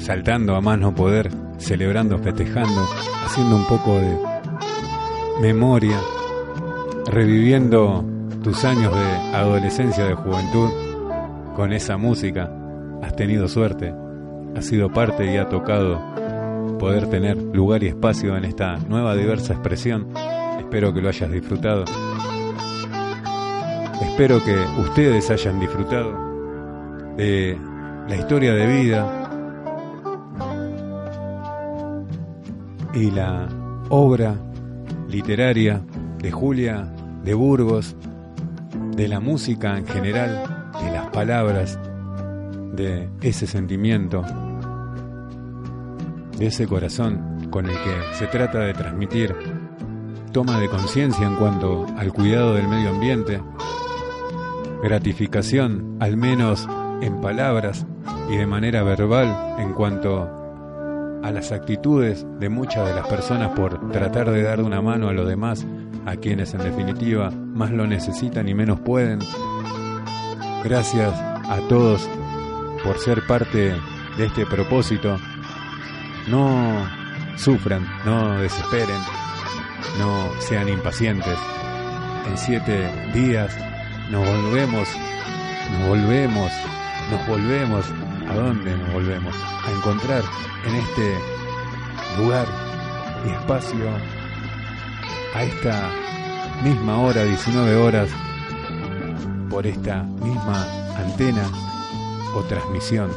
Saltando 0.00 0.56
a 0.56 0.60
más 0.60 0.76
no 0.76 0.92
poder, 0.92 1.30
celebrando, 1.58 2.18
festejando, 2.18 2.82
haciendo 3.24 3.54
un 3.54 3.64
poco 3.66 4.00
de 4.00 4.18
memoria, 5.40 5.96
reviviendo 7.06 8.04
tus 8.42 8.64
años 8.64 8.92
de 8.92 9.36
adolescencia, 9.36 10.04
de 10.04 10.16
juventud, 10.16 10.70
con 11.54 11.72
esa 11.72 11.96
música. 11.96 12.50
Has 13.00 13.14
tenido 13.14 13.46
suerte, 13.46 13.94
has 14.56 14.66
sido 14.66 14.92
parte 14.92 15.32
y 15.32 15.36
ha 15.36 15.48
tocado 15.48 16.00
poder 16.80 17.06
tener 17.10 17.36
lugar 17.36 17.84
y 17.84 17.86
espacio 17.86 18.36
en 18.36 18.44
esta 18.44 18.76
nueva 18.88 19.14
diversa 19.14 19.52
expresión. 19.52 20.08
Espero 20.58 20.92
que 20.92 21.00
lo 21.00 21.10
hayas 21.10 21.30
disfrutado. 21.30 21.84
Espero 24.12 24.44
que 24.44 24.54
ustedes 24.78 25.30
hayan 25.30 25.58
disfrutado 25.58 26.12
de 27.16 27.58
la 28.06 28.14
historia 28.14 28.52
de 28.52 28.66
vida 28.66 29.30
y 32.92 33.10
la 33.10 33.48
obra 33.88 34.34
literaria 35.08 35.80
de 36.18 36.30
Julia 36.30 36.92
de 37.24 37.32
Burgos, 37.32 37.96
de 38.94 39.08
la 39.08 39.18
música 39.18 39.78
en 39.78 39.86
general, 39.86 40.70
de 40.78 40.92
las 40.92 41.06
palabras, 41.06 41.78
de 42.74 43.08
ese 43.22 43.46
sentimiento, 43.46 44.22
de 46.36 46.48
ese 46.48 46.66
corazón 46.66 47.48
con 47.48 47.64
el 47.64 47.76
que 47.76 48.14
se 48.18 48.26
trata 48.26 48.58
de 48.58 48.74
transmitir 48.74 49.34
toma 50.32 50.60
de 50.60 50.68
conciencia 50.68 51.26
en 51.26 51.36
cuanto 51.36 51.86
al 51.96 52.12
cuidado 52.12 52.54
del 52.54 52.68
medio 52.68 52.90
ambiente, 52.90 53.40
gratificación, 54.82 55.96
al 56.00 56.16
menos 56.16 56.68
en 57.00 57.20
palabras 57.20 57.86
y 58.30 58.36
de 58.36 58.46
manera 58.46 58.82
verbal, 58.82 59.56
en 59.58 59.72
cuanto 59.72 60.28
a 61.22 61.30
las 61.30 61.52
actitudes 61.52 62.26
de 62.40 62.48
muchas 62.48 62.88
de 62.88 62.94
las 62.94 63.06
personas 63.06 63.50
por 63.50 63.90
tratar 63.92 64.30
de 64.30 64.42
dar 64.42 64.60
una 64.60 64.82
mano 64.82 65.08
a 65.08 65.12
los 65.12 65.28
demás 65.28 65.64
a 66.04 66.16
quienes 66.16 66.52
en 66.54 66.64
definitiva 66.64 67.30
más 67.30 67.70
lo 67.70 67.86
necesitan 67.86 68.48
y 68.48 68.54
menos 68.54 68.80
pueden. 68.80 69.20
Gracias 70.64 71.12
a 71.14 71.58
todos 71.68 72.08
por 72.82 72.98
ser 72.98 73.24
parte 73.26 73.74
de 74.16 74.26
este 74.26 74.44
propósito. 74.46 75.16
No 76.28 76.86
sufran, 77.36 77.86
no 78.04 78.40
desesperen, 78.40 78.98
no 79.98 80.28
sean 80.40 80.68
impacientes. 80.68 81.38
En 82.28 82.36
siete 82.36 82.88
días 83.12 83.56
nos 84.10 84.26
volvemos, 84.26 84.88
nos 85.70 85.88
volvemos, 85.88 86.52
nos 87.10 87.26
volvemos. 87.26 87.86
¿A 88.28 88.34
dónde 88.34 88.76
nos 88.76 88.92
volvemos? 88.92 89.34
A 89.66 89.70
encontrar 89.70 90.22
en 90.66 90.74
este 90.76 91.18
lugar 92.18 92.46
y 93.26 93.30
espacio 93.30 93.90
a 95.34 95.42
esta 95.44 95.90
misma 96.62 97.00
hora, 97.00 97.24
19 97.24 97.76
horas, 97.76 98.08
por 99.50 99.66
esta 99.66 100.02
misma 100.02 100.66
antena 100.96 101.44
o 102.34 102.40
transmisión. 102.42 103.10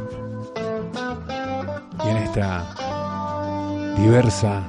Y 2.03 2.09
en 2.09 2.17
esta 2.17 2.63
diversa 3.97 4.63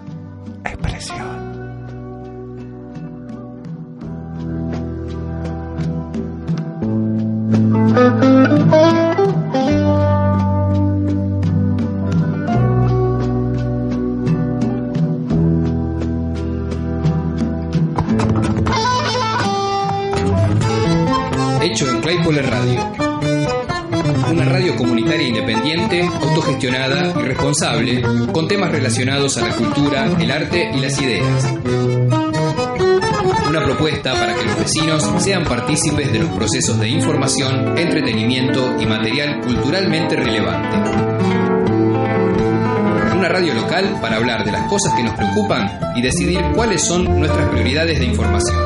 con 28.33 28.49
temas 28.49 28.70
relacionados 28.70 29.39
a 29.39 29.49
la 29.49 29.55
cultura, 29.55 30.11
el 30.20 30.31
arte 30.31 30.70
y 30.74 30.78
las 30.78 31.01
ideas. 31.01 31.55
Una 33.49 33.65
propuesta 33.65 34.12
para 34.12 34.35
que 34.35 34.45
los 34.45 34.59
vecinos 34.59 35.09
sean 35.19 35.45
partícipes 35.45 36.12
de 36.12 36.19
los 36.19 36.28
procesos 36.31 36.78
de 36.78 36.89
información, 36.89 37.78
entretenimiento 37.78 38.77
y 38.78 38.85
material 38.85 39.41
culturalmente 39.41 40.16
relevante. 40.16 40.77
Una 43.16 43.28
radio 43.28 43.55
local 43.55 43.99
para 44.03 44.16
hablar 44.16 44.45
de 44.45 44.53
las 44.53 44.69
cosas 44.69 44.93
que 44.95 45.03
nos 45.03 45.15
preocupan 45.15 45.81
y 45.97 46.03
decidir 46.03 46.43
cuáles 46.55 46.83
son 46.83 47.05
nuestras 47.19 47.49
prioridades 47.49 47.99
de 47.99 48.05
información. 48.05 48.57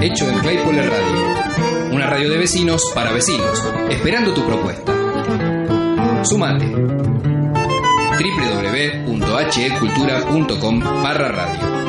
Hecho 0.00 0.26
en 0.26 0.38
Claypole 0.38 0.82
Radio. 0.88 1.92
Una 1.92 2.06
radio 2.06 2.30
de 2.30 2.38
vecinos 2.38 2.82
para 2.94 3.12
vecinos, 3.12 3.62
esperando 3.90 4.32
tu 4.32 4.42
propuesta. 4.46 4.89
Sumate. 6.22 6.66
www.hecultura.com 8.18 10.78
barra 10.80 11.28
radio. 11.28 11.79